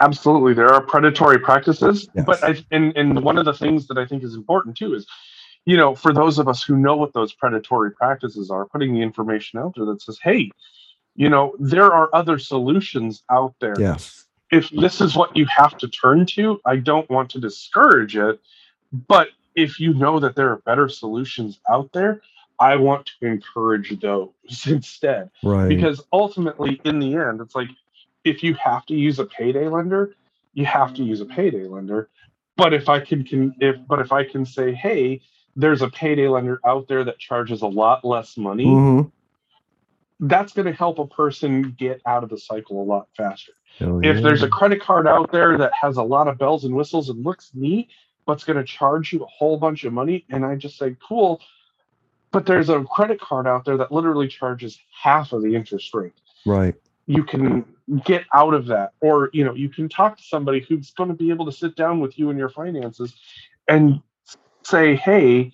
[0.00, 2.24] Absolutely, there are predatory practices, Yes.
[2.26, 5.06] but I, and and one of the things that I think is important too is,
[5.64, 9.00] you know, for those of us who know what those predatory practices are, putting the
[9.00, 10.50] information out there that says, hey,
[11.14, 13.76] you know, there are other solutions out there.
[13.78, 18.16] yes If this is what you have to turn to, I don't want to discourage
[18.16, 18.38] it,
[19.08, 22.20] but if you know that there are better solutions out there,
[22.60, 24.30] I want to encourage those
[24.66, 27.68] instead right because ultimately in the end it's like
[28.24, 30.14] if you have to use a payday lender
[30.54, 32.08] you have to use a payday lender
[32.56, 35.20] but if i can, can if but if i can say hey
[35.56, 39.10] there's a payday lender out there that charges a lot less money Mhm.
[40.20, 43.52] that's going to help a person get out of the cycle a lot faster.
[43.80, 44.20] If yeah.
[44.20, 47.24] there's a credit card out there that has a lot of bells and whistles and
[47.24, 47.88] looks neat,
[48.26, 51.40] but's going to charge you a whole bunch of money, and I just say, cool.
[52.30, 56.14] But there's a credit card out there that literally charges half of the interest rate.
[56.46, 56.74] right.
[57.06, 57.64] You can
[58.04, 61.16] get out of that, or you know, you can talk to somebody who's going to
[61.16, 63.12] be able to sit down with you and your finances
[63.66, 64.00] and
[64.62, 65.52] say, hey,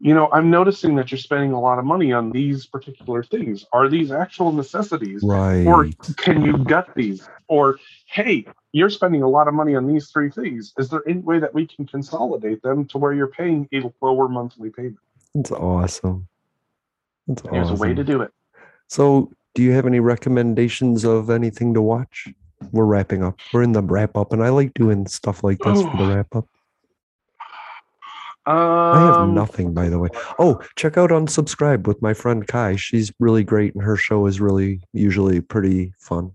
[0.00, 3.66] you know, I'm noticing that you're spending a lot of money on these particular things.
[3.72, 5.22] Are these actual necessities?
[5.22, 5.66] Right.
[5.66, 7.28] Or can you gut these?
[7.48, 10.72] Or, hey, you're spending a lot of money on these three things.
[10.78, 14.28] Is there any way that we can consolidate them to where you're paying a lower
[14.28, 14.98] monthly payment?
[15.34, 16.28] That's awesome.
[17.26, 17.76] That's There's awesome.
[17.76, 18.32] a way to do it.
[18.88, 22.28] So, do you have any recommendations of anything to watch?
[22.72, 23.38] We're wrapping up.
[23.52, 26.34] We're in the wrap up, and I like doing stuff like this for the wrap
[26.36, 26.46] up.
[28.48, 30.08] I have Um, nothing, by the way.
[30.38, 32.76] Oh, check out Unsubscribe with my friend Kai.
[32.76, 36.30] She's really great, and her show is really usually pretty fun.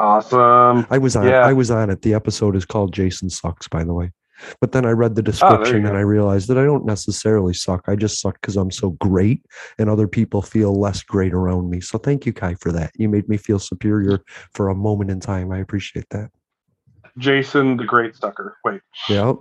[0.00, 0.86] Awesome.
[0.90, 1.26] I was on.
[1.28, 1.40] Yeah.
[1.46, 2.02] I was on it.
[2.02, 4.10] The episode is called "Jason Sucks," by the way.
[4.58, 5.94] But then I read the Oh, description and go.
[5.94, 7.84] I realized that I don't necessarily suck.
[7.86, 9.44] I just suck because I'm so great,
[9.78, 11.80] and other people feel less great around me.
[11.82, 12.92] So thank you, Kai, for that.
[12.96, 14.22] You made me feel superior
[14.54, 15.52] for a moment in time.
[15.52, 16.30] I appreciate that.
[17.18, 18.56] Jason the Great Sucker.
[18.64, 18.80] Wait.
[19.10, 19.36] Yep.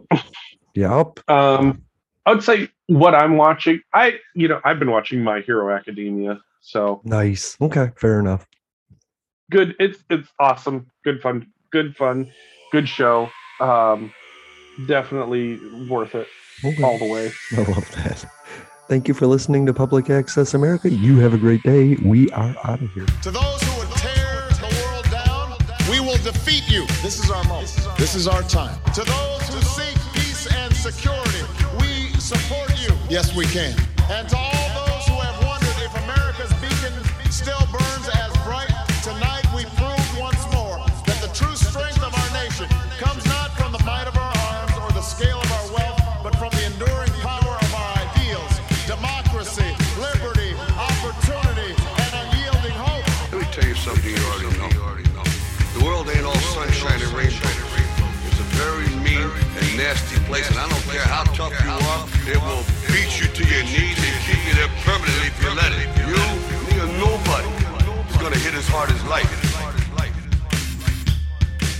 [0.75, 1.29] Yep.
[1.29, 1.83] Um,
[2.25, 3.79] I would say what I'm watching.
[3.93, 6.41] I, you know, I've been watching My Hero Academia.
[6.61, 7.55] So Nice.
[7.61, 7.91] Okay.
[7.95, 8.45] Fair enough.
[9.49, 9.75] Good.
[9.79, 10.89] It's it's awesome.
[11.03, 11.47] Good fun.
[11.71, 12.31] Good fun.
[12.71, 13.29] Good show.
[13.59, 14.13] Um,
[14.87, 16.27] definitely worth it
[16.63, 16.81] Okay.
[16.83, 17.31] all the way.
[17.53, 18.25] I love that.
[18.87, 20.89] Thank you for listening to Public Access America.
[20.89, 21.95] You have a great day.
[22.03, 23.05] We are out of here.
[23.23, 25.53] To those who would tear the world down,
[25.91, 26.85] we will defeat you.
[27.03, 27.75] This is our moment.
[27.97, 28.79] This is our time.
[28.93, 31.43] To those who seek peace and security,
[31.79, 32.89] we support you.
[33.09, 33.75] Yes, we can.
[34.09, 34.58] And to all
[60.29, 62.61] place, and I don't care how tough you are, it will
[62.93, 65.89] beat you to your knees and keep you there permanently if you let it.
[66.05, 66.21] You,
[66.69, 67.49] me, or nobody
[68.13, 69.25] is gonna hit as hard as life.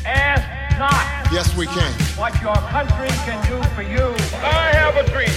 [0.05, 0.41] Ask
[0.79, 0.97] not
[1.31, 1.93] Yes, we can.
[2.17, 4.05] what your country can do for you.
[4.41, 5.29] I have a dream.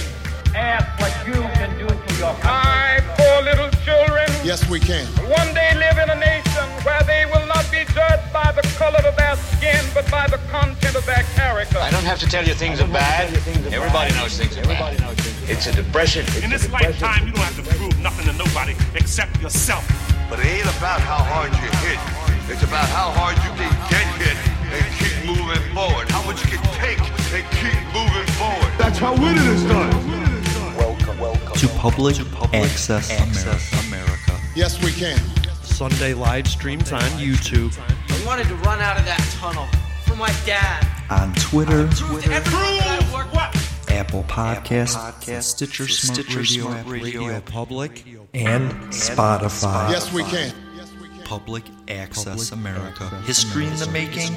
[0.55, 2.49] Ask what you can do for your country.
[2.49, 5.05] I, poor little children, Yes, we can.
[5.29, 7.52] one day live in a nation where they will not
[7.85, 11.77] be judged by the color of their skin, but by the content of their character.
[11.79, 13.33] I don't have to tell you things are bad.
[13.73, 14.99] Everybody knows things are bad.
[15.49, 16.25] It's a depression.
[16.43, 19.83] In this lifetime, you don't have to prove nothing to nobody except yourself.
[20.29, 21.99] But it ain't about how hard you hit.
[22.49, 24.37] It's about how hard you can get hit
[24.71, 26.09] and keep moving forward.
[26.09, 26.99] How much you can take
[27.33, 28.71] and keep moving forward.
[28.77, 29.91] That's how winning is done.
[30.77, 31.55] Welcome, welcome.
[31.55, 32.19] To Public,
[32.53, 33.11] Access,
[33.87, 34.39] America.
[34.55, 35.19] Yes, we can.
[35.73, 39.65] Sunday live streams on YouTube, I wanted to run out of that tunnel
[40.05, 40.87] for my dad.
[41.09, 43.55] on Twitter, Prove that I work what?
[43.89, 48.05] Apple Podcasts, Stitcher, Smart Stitcher, Radio, Smart App Radio, Radio Public,
[48.35, 49.89] and Spotify.
[49.89, 50.53] Yes, we can.
[51.25, 53.09] Public Access America.
[53.25, 54.31] History in the making,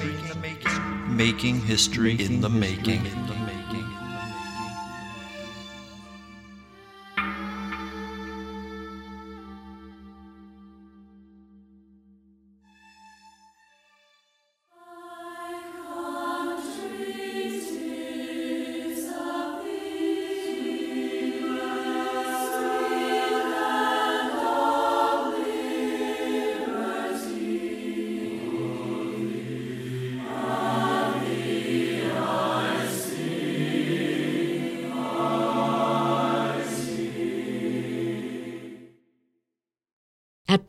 [1.14, 3.04] making history in the making.